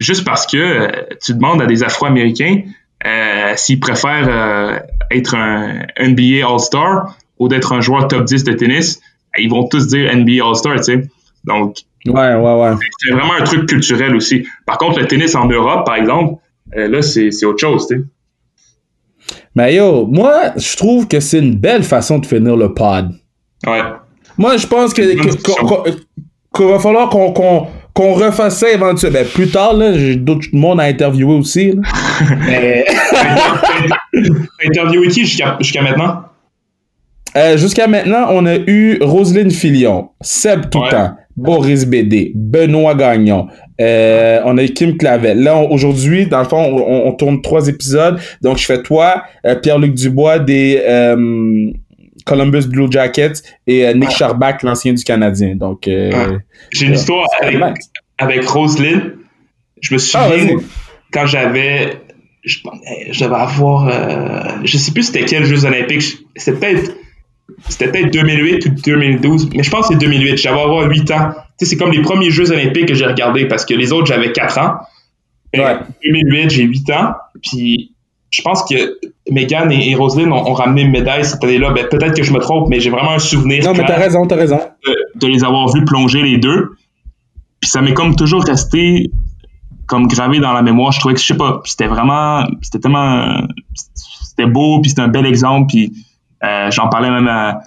[0.00, 0.88] Juste parce que euh,
[1.20, 2.62] tu demandes à des Afro-Américains
[3.04, 4.80] euh, s'ils préfèrent
[5.10, 9.00] être un NBA All-Star ou d'être un joueur top 10 de tennis,
[9.36, 11.02] ils vont tous dire NBA All-Star, tu sais.
[11.44, 12.76] Donc, ouais, ouais, ouais.
[13.00, 14.46] c'est vraiment un truc culturel aussi.
[14.66, 16.40] Par contre, le tennis en Europe, par exemple,
[16.72, 18.04] là, c'est autre chose, tu sais.
[19.54, 23.10] Mais yo, moi, je trouve que c'est une belle façon de finir le pod.
[23.66, 23.82] Ouais.
[24.38, 25.02] Moi, je pense que
[26.54, 29.20] qu'il va falloir qu'on qu'on refasse ça éventuellement.
[29.20, 31.72] Ben, plus tard, là, j'ai d'autres monde à interviewer aussi.
[31.72, 31.82] Là.
[32.46, 32.84] Mais...
[34.66, 36.22] interviewé qui jusqu'à maintenant?
[37.36, 43.48] Euh, jusqu'à maintenant, on a eu Roselyne Filion, Seb Toutan, Boris BD, Benoît Gagnon,
[43.82, 45.42] euh, on a eu Kim Clavel.
[45.42, 48.20] Là, aujourd'hui, dans le fond, on, on, tourne trois épisodes.
[48.40, 50.80] Donc, je fais toi, euh, Pierre-Luc Dubois des
[52.24, 54.16] Columbus Blue Jackets et Nick ah.
[54.16, 55.56] Charbach, l'ancien du Canadien.
[55.56, 56.28] Donc, ah.
[56.70, 57.60] j'ai une histoire avec,
[58.18, 59.14] avec Roselyne.
[59.80, 60.56] Je me ah, souviens
[61.12, 61.98] quand j'avais
[62.44, 62.58] je,
[63.24, 66.18] devais avoir, euh, je sais plus c'était quels Jeux Olympiques.
[66.36, 66.92] C'était peut-être,
[67.68, 70.36] c'était peut-être 2008 ou 2012, mais je pense que c'est 2008.
[70.36, 71.30] J'avais avoir 8 ans.
[71.58, 74.06] Tu sais, c'est comme les premiers Jeux Olympiques que j'ai regardés parce que les autres,
[74.06, 74.74] j'avais 4 ans.
[75.54, 75.78] Ouais.
[76.04, 77.12] 2008, j'ai 8 ans.
[77.42, 77.92] Puis,
[78.30, 78.98] je pense que
[79.30, 81.70] Megan et, et Roselyne ont, ramené une médaille cette année-là.
[81.72, 83.64] Ben, peut-être que je me trompe, mais j'ai vraiment un souvenir.
[83.64, 84.58] Non, mais t'as raison, t'as raison.
[85.16, 86.76] De, les avoir vus plonger les deux.
[87.60, 89.10] Puis ça m'est comme toujours resté
[89.86, 90.92] comme gravé dans la mémoire.
[90.92, 95.08] Je trouvais que, je sais pas, c'était vraiment, c'était tellement, c'était beau, puis c'était un
[95.08, 95.92] bel exemple, puis
[96.42, 97.62] j'en parlais même à,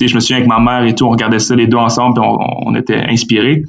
[0.00, 2.24] je me souviens avec ma mère et tout, on regardait ça les deux ensemble, puis
[2.24, 3.64] on, était inspirés.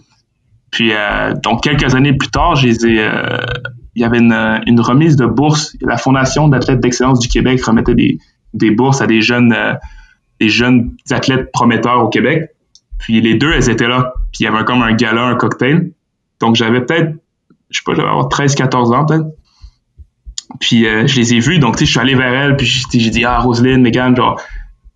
[0.71, 3.37] Puis, euh, donc, quelques années plus tard, j'ai euh,
[3.95, 5.75] il y avait une, une, remise de bourse.
[5.81, 8.19] La Fondation d'athlètes d'excellence du Québec remettait des,
[8.53, 9.55] des bourses à des jeunes,
[10.39, 12.51] des jeunes athlètes prometteurs au Québec.
[12.99, 14.13] Puis les deux, elles étaient là.
[14.31, 15.91] Puis il y avait comme un gala, un cocktail.
[16.39, 17.15] Donc j'avais peut-être
[17.69, 19.25] je sais pas, j'avais avoir 13, 14 ans peut-être.
[20.59, 22.65] Puis euh, je les ai vus, donc tu sais, je suis allé vers elle, puis
[22.93, 24.41] j'ai dit, ah, Roselyne, Megan, genre,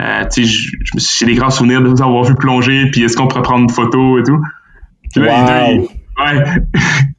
[0.01, 2.89] euh, tu sais, je, me suis j'ai des grands souvenirs de vous avoir vu plonger,
[2.91, 4.41] puis est-ce qu'on pourrait prendre une photo et tout.
[5.14, 5.82] Puis là, wow.
[5.82, 6.43] ouais.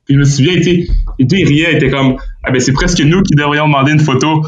[0.04, 0.86] puis je me souviens, tu
[1.18, 3.92] les deux, ils riaient, ils étaient comme, ah ben c'est presque nous qui devrions demander
[3.92, 4.42] une photo.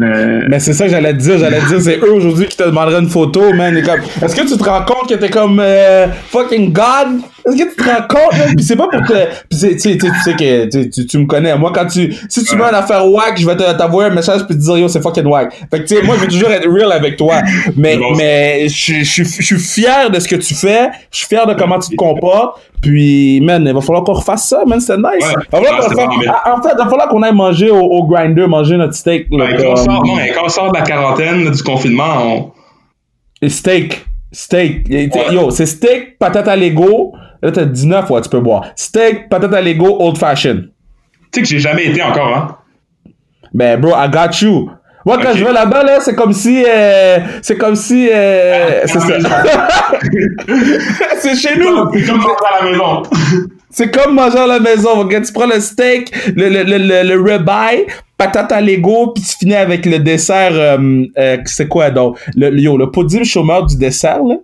[0.00, 1.38] Euh, mais c'est ça que j'allais te dire.
[1.38, 3.76] J'allais te dire, c'est eux aujourd'hui qui te demanderaient une photo, man.
[3.76, 7.22] Est-ce que tu te rends compte que t'es comme euh, fucking God?
[7.46, 8.56] Est-ce que tu te rends compte?
[8.56, 9.12] Puis c'est pas pour te.
[9.48, 11.56] Puis tu sais, tu sais que tu, tu, me connais.
[11.56, 12.14] Moi, quand tu.
[12.28, 14.88] Si tu veux une affaire wack, je vais t'envoyer un message puis te dire yo,
[14.88, 15.54] c'est fucking wack.
[15.70, 17.42] Fait que tu sais, moi, je vais toujours être real avec toi.
[17.76, 20.90] Mais, mais je, je, je suis fier de ce que tu fais.
[21.10, 22.60] Je suis fier de comment tu te comportes.
[22.84, 25.24] Puis, man, il va falloir qu'on refasse ça, man, c'était nice.
[25.52, 29.28] en fait, il va falloir qu'on aille manger au, grinder, manger notre steak.
[29.30, 32.52] quand, on sort, non, quand on sort de la quarantaine, du confinement,
[33.42, 33.48] on...
[33.48, 34.04] Steak.
[34.30, 34.88] Steak.
[35.32, 37.14] Yo, c'est steak, patate à Lego.
[37.44, 38.64] Là, t'as 19, ouais, tu peux boire.
[38.74, 40.62] Steak, patate à Lego, old fashion.
[40.62, 42.56] Tu sais que j'ai jamais été encore, hein?
[43.52, 44.70] Ben, bro, I got you.
[45.04, 46.64] Moi, quand je vais là-bas, là, c'est comme si.
[46.66, 48.08] Euh, c'est comme si.
[48.10, 49.18] Euh, c'est ça.
[51.18, 51.92] c'est chez nous.
[51.92, 53.02] C'est comme manger à la maison.
[53.70, 55.06] c'est comme manger à la maison.
[55.06, 57.86] tu prends le steak, le, le, le, le, ribeye,
[58.16, 60.52] patate à Lego, puis tu finis avec le dessert.
[60.54, 62.18] Euh, euh c'est quoi donc?
[62.34, 64.36] Le, yo, le pudding chômeur du dessert, là.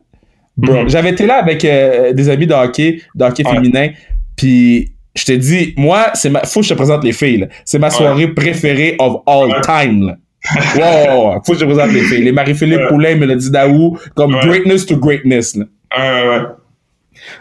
[0.57, 0.88] Bro, mm-hmm.
[0.90, 3.88] j'avais été là avec euh, des amis de hockey, de hockey féminin,
[4.36, 7.48] puis je te dis, moi, c'est ma, faut que je te présente les filles.
[7.64, 10.07] C'est ma soirée préférée of all time.
[10.07, 10.16] Là
[10.76, 12.24] wow, faut que je vous en les filles.
[12.24, 15.55] Les Marie-Philippe Poulain, Mélodie Daou, comme greatness to greatness.
[15.55, 15.66] Là.
[15.96, 16.42] Ouais, ouais.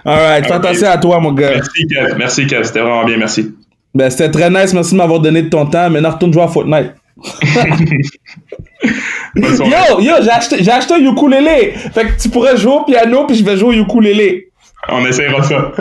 [0.03, 1.51] Alright, fais attention à toi, mon gars.
[1.51, 2.15] Merci, Kev.
[2.17, 2.63] Merci, Kev.
[2.65, 3.55] C'était vraiment bien, merci.
[3.95, 4.73] Ben, c'était très nice.
[4.73, 5.89] Merci de m'avoir donné de ton temps.
[5.89, 6.93] Maintenant, retourne jouer à Fortnite.
[9.35, 11.71] yo, yo, j'ai acheté, j'ai acheté un ukulélé.
[11.93, 14.51] Fait que tu pourrais jouer au piano, puis je vais jouer au ukulélé.
[14.87, 15.71] On essaiera ça.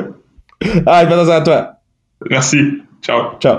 [0.86, 1.72] Alright, fais attention à toi.
[2.28, 2.82] Merci.
[3.02, 3.38] Ciao.
[3.40, 3.58] Ciao.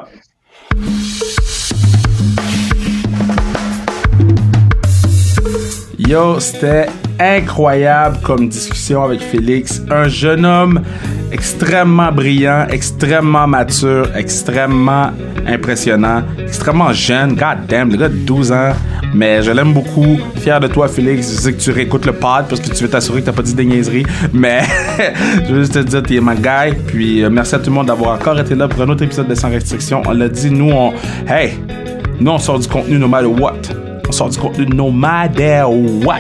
[6.08, 6.86] Yo, c'était
[7.20, 9.82] incroyable comme discussion avec Félix.
[9.92, 10.82] Un jeune homme
[11.30, 15.12] extrêmement brillant, extrêmement mature, extrêmement
[15.46, 17.36] impressionnant, extrêmement jeune.
[17.36, 18.72] God damn, le gars de 12 ans.
[19.14, 20.18] Mais je l'aime beaucoup.
[20.38, 21.34] Fier de toi, Félix.
[21.34, 23.42] Je sais que tu réécoutes le pod parce que tu veux t'assurer que t'as pas
[23.42, 24.06] dit des niaiseries.
[24.32, 24.62] Mais
[25.50, 26.78] je veux juste te dire, t'es ma guy.
[26.88, 29.28] Puis euh, merci à tout le monde d'avoir encore été là pour un autre épisode
[29.28, 30.02] de Sans Restriction.
[30.06, 30.94] On l'a dit, nous, on.
[31.28, 31.60] Hey!
[32.22, 33.89] Nous, on sort du contenu no matter what.
[34.10, 35.64] On sort du contenu no matter
[36.04, 36.20] what.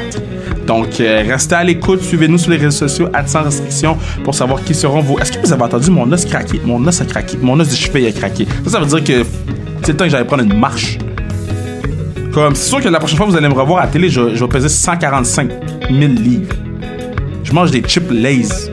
[0.67, 4.75] Donc, euh, restez à l'écoute, suivez-nous sur les réseaux sociaux, sans restriction, pour savoir qui
[4.75, 5.17] seront vos.
[5.17, 6.61] Est-ce que vous avez entendu mon os craquer?
[6.63, 7.37] Mon os a craqué.
[7.41, 8.45] Mon os de cheville a craqué.
[8.63, 9.27] Ça, ça veut dire que
[9.81, 10.99] c'est le temps que j'allais prendre une marche.
[12.31, 14.07] Comme, c'est sûr que la prochaine fois que vous allez me revoir à la télé,
[14.09, 15.49] je, je vais peser 145
[15.89, 16.53] 000 livres.
[17.43, 18.69] Je mange des chips Lays.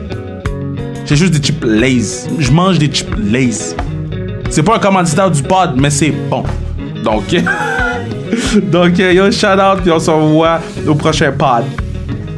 [1.05, 2.27] J'ai juste des chips Lays.
[2.37, 3.75] Je mange des chips Lays.
[4.51, 6.43] C'est pas un commanditaire du pod, mais c'est bon.
[7.07, 7.23] Donc,
[8.69, 11.63] donc euh, yo, shout out, puis on se revoit au prochain pod.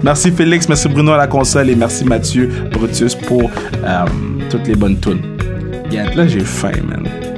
[0.03, 3.49] Merci Félix, merci Bruno à la console et merci Mathieu Brutus pour
[3.83, 4.05] euh,
[4.51, 5.21] toutes les bonnes tunes.
[5.91, 7.28] Là j'ai faim, man.